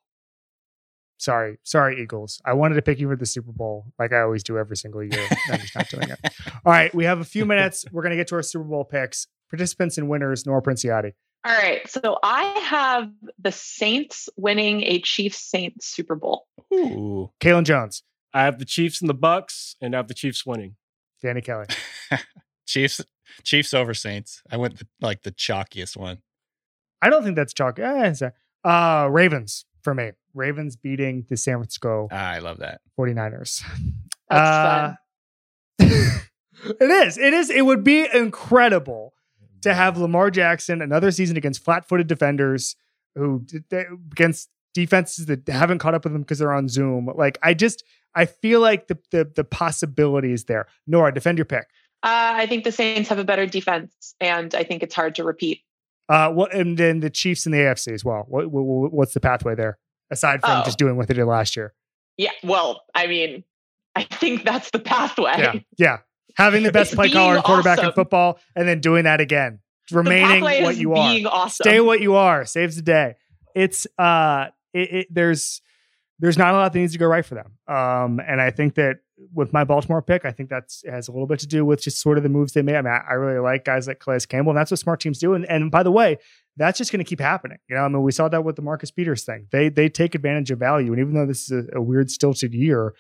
[1.21, 2.41] Sorry, sorry, Eagles.
[2.47, 5.03] I wanted to pick you for the Super Bowl, like I always do every single
[5.03, 5.29] year.
[5.51, 6.19] I'm just not doing it.
[6.65, 7.85] All right, we have a few minutes.
[7.93, 9.27] We're gonna get to our Super Bowl picks.
[9.51, 11.13] Participants and winners, Nora Princiotti.
[11.45, 11.87] All right.
[11.91, 16.47] So I have the Saints winning a Chiefs Saints Super Bowl.
[16.73, 17.31] Ooh.
[17.41, 18.03] Kaelen Jones,
[18.33, 20.77] I have the Chiefs and the Bucks, and I have the Chiefs winning.
[21.21, 21.67] Danny Kelly.
[22.67, 23.03] Chiefs
[23.43, 24.43] Chiefs over Saints.
[24.51, 26.23] I went the, like the chalkiest one.
[27.03, 27.83] I don't think that's chalky.
[27.83, 28.15] Eh,
[28.65, 30.13] uh, Ravens for me.
[30.35, 32.81] Ravens beating the San Francisco Ah, I love that.
[32.99, 33.63] 49ers.
[34.29, 34.95] That's Uh,
[35.81, 35.89] fun.
[36.81, 37.19] it is.
[37.19, 37.51] It is.
[37.51, 39.15] It would be incredible
[39.63, 42.77] to have Lamar Jackson another season against flat-footed defenders
[43.15, 47.11] who they, against defenses that haven't caught up with them because they're on Zoom.
[47.15, 47.83] Like I just
[48.15, 50.67] I feel like the the the possibility is there.
[50.87, 51.67] Nora, defend your pick.
[52.03, 55.25] Uh, I think the Saints have a better defense, and I think it's hard to
[55.25, 55.61] repeat.
[56.11, 58.25] Uh, what and then the Chiefs in the AFC as well.
[58.29, 59.79] What, what what's the pathway there
[60.11, 60.65] aside from Oh.
[60.65, 61.73] just doing what they did last year?
[62.17, 63.45] Yeah, well, I mean,
[63.95, 65.35] I think that's the pathway.
[65.39, 65.99] Yeah, yeah.
[66.37, 69.61] Having the best It's play caller and quarterback in football, and then doing that again,
[69.93, 71.17] remaining what you are.
[71.27, 71.65] awesome.
[71.65, 72.45] Stay what you are.
[72.45, 73.15] Saves the day.
[73.55, 75.63] It's uh, it, it, there's
[76.19, 77.53] there's not a lot that needs to go right for them.
[77.67, 78.99] Um, and I think that
[79.35, 82.01] with my Baltimore pick, I think that has a little bit to do with just
[82.01, 82.77] sort of the moves they made.
[82.77, 85.19] I mean, I, I really like guys like Calais Campbell, and that's what smart teams
[85.19, 85.35] do.
[85.35, 86.19] And, and by the way,
[86.57, 87.59] that's just going to keep happening.
[87.69, 89.47] You know, I mean, we saw that with the Marcus Peters thing.
[89.53, 92.55] They they take advantage of value, and even though this is a, a weird stilted
[92.55, 92.95] year,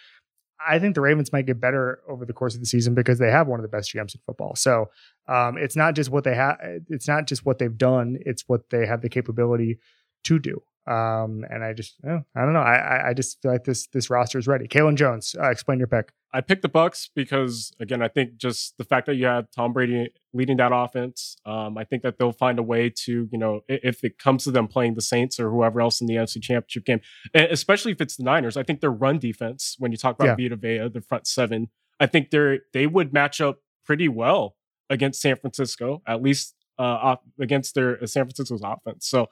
[0.66, 3.30] I think the Ravens might get better over the course of the season because they
[3.30, 4.54] have one of the best GMs in football.
[4.56, 4.90] So
[5.28, 8.70] um, it's not just what they have; it's not just what they've done; it's what
[8.70, 9.78] they have the capability
[10.24, 10.62] to do.
[10.90, 12.60] Um, and I just, oh, I don't know.
[12.60, 14.66] I, I just feel like this this roster is ready.
[14.66, 16.12] Kaelen Jones, uh, explain your pick.
[16.34, 19.72] I picked the Bucks because again, I think just the fact that you have Tom
[19.72, 23.60] Brady leading that offense, um, I think that they'll find a way to, you know,
[23.68, 26.84] if it comes to them playing the Saints or whoever else in the NFC Championship
[26.84, 27.00] game,
[27.34, 30.56] especially if it's the Niners, I think their run defense, when you talk about Vita
[30.56, 31.68] Vea, the front seven,
[32.00, 34.56] I think they're they would match up pretty well
[34.88, 39.06] against San Francisco, at least uh, off, against their uh, San Francisco's offense.
[39.06, 39.28] So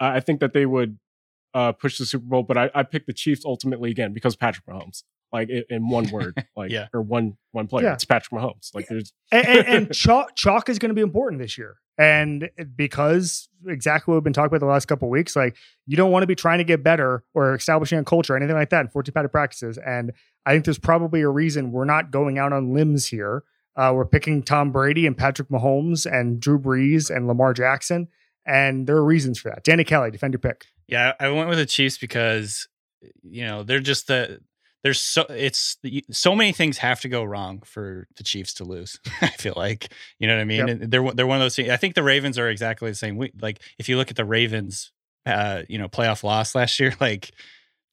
[0.00, 0.98] I think that they would
[1.54, 4.66] uh, push the Super Bowl, but I, I picked the Chiefs ultimately again because Patrick
[4.66, 5.02] Mahomes
[5.32, 6.88] like in, in one word, like Yeah.
[6.94, 7.86] or one one player.
[7.86, 7.94] Yeah.
[7.94, 8.74] It's Patrick Mahomes.
[8.74, 11.76] Like there's and, and, and chalk, chalk is going to be important this year.
[12.00, 15.56] And because exactly what we've been talking about the last couple of weeks, like
[15.86, 18.54] you don't want to be trying to get better or establishing a culture or anything
[18.54, 19.78] like that in 14 padded practices.
[19.78, 20.12] And
[20.46, 23.42] I think there's probably a reason we're not going out on limbs here.
[23.74, 28.08] Uh, we're picking Tom Brady and Patrick Mahomes and Drew Brees and Lamar Jackson.
[28.48, 29.62] And there are reasons for that.
[29.62, 30.64] Danny Kelly, defend your pick.
[30.88, 32.66] Yeah, I went with the Chiefs because
[33.22, 34.40] you know they're just the
[34.82, 35.76] there's so it's
[36.10, 38.98] so many things have to go wrong for the Chiefs to lose.
[39.20, 40.66] I feel like you know what I mean.
[40.66, 40.68] Yep.
[40.68, 41.56] And they're they're one of those.
[41.56, 43.16] Things, I think the Ravens are exactly the same.
[43.16, 44.92] We, like if you look at the Ravens,
[45.26, 47.30] uh, you know, playoff loss last year, like.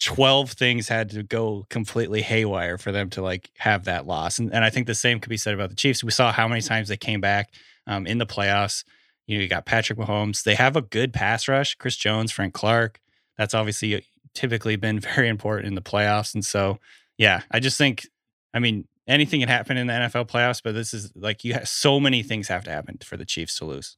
[0.02, 4.40] 12 things had to go completely haywire for them to like have that loss.
[4.40, 6.04] And, and I think the same could be said about the Chiefs.
[6.04, 7.54] We saw how many times they came back
[7.88, 8.84] um, in the playoffs.
[9.28, 10.44] You know, you got Patrick Mahomes.
[10.44, 11.76] They have a good pass rush.
[11.76, 13.00] Chris Jones, Frank Clark.
[13.38, 16.34] That's obviously typically been very important in the playoffs.
[16.34, 16.80] And so,
[17.18, 18.08] yeah, I just think,
[18.54, 21.68] I mean, anything can happen in the NFL playoffs, but this is like you have
[21.68, 23.98] so many things have to happen for the Chiefs to lose.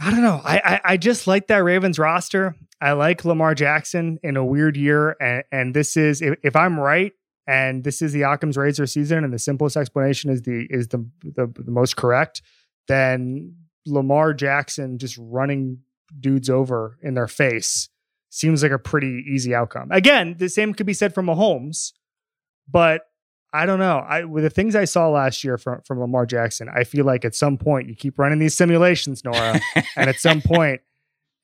[0.00, 0.40] I don't know.
[0.44, 2.56] I, I I just like that Ravens roster.
[2.80, 6.78] I like Lamar Jackson in a weird year, and and this is if, if I'm
[6.80, 7.12] right,
[7.46, 11.08] and this is the Occam's razor season, and the simplest explanation is the is the
[11.22, 12.42] the, the most correct,
[12.88, 13.54] then
[13.86, 15.80] Lamar Jackson just running
[16.18, 17.88] dudes over in their face
[18.30, 19.88] seems like a pretty easy outcome.
[19.90, 21.92] Again, the same could be said for Mahomes,
[22.68, 23.02] but
[23.52, 23.98] I don't know.
[23.98, 27.24] I with the things I saw last year from from Lamar Jackson, I feel like
[27.24, 29.60] at some point you keep running these simulations, Nora,
[29.96, 30.80] and at some point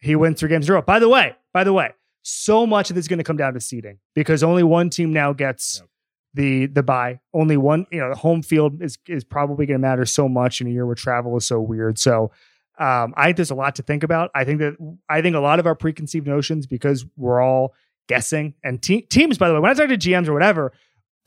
[0.00, 0.82] he wins three games in a row.
[0.82, 1.92] By the way, by the way,
[2.22, 5.12] so much of this is going to come down to seeding because only one team
[5.12, 5.89] now gets Yep.
[6.34, 7.20] The the bye.
[7.34, 10.60] Only one, you know, the home field is is probably going to matter so much
[10.60, 11.98] in a year where travel is so weird.
[11.98, 12.30] So
[12.78, 14.30] um, I think there's a lot to think about.
[14.34, 14.76] I think that
[15.08, 17.74] I think a lot of our preconceived notions because we're all
[18.08, 19.38] guessing and te- teams.
[19.38, 20.72] By the way, when I talk to GMs or whatever,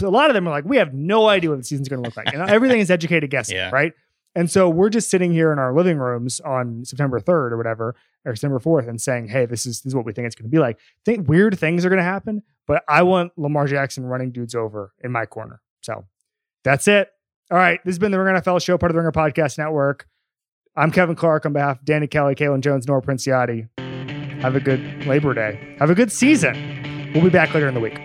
[0.02, 2.08] a lot of them are like, we have no idea what the season's going to
[2.10, 2.34] look like.
[2.34, 3.70] Know, everything is educated guessing, Yeah.
[3.72, 3.94] right?
[4.36, 7.96] And so we're just sitting here in our living rooms on September 3rd or whatever,
[8.26, 10.50] or September 4th, and saying, "Hey, this is this is what we think it's going
[10.50, 14.06] to be like." Think weird things are going to happen, but I want Lamar Jackson
[14.06, 15.62] running dudes over in my corner.
[15.82, 16.06] So
[16.64, 17.10] that's it.
[17.52, 20.08] All right, this has been the Ringer NFL show, part of the Ringer Podcast Network.
[20.76, 23.70] I'm Kevin Clark on behalf of Danny Kelly, Kaelen Jones, Nora Princiotti.
[24.42, 25.76] Have a good Labor Day.
[25.80, 27.12] Have a good season.
[27.14, 28.00] We'll be back later in the week.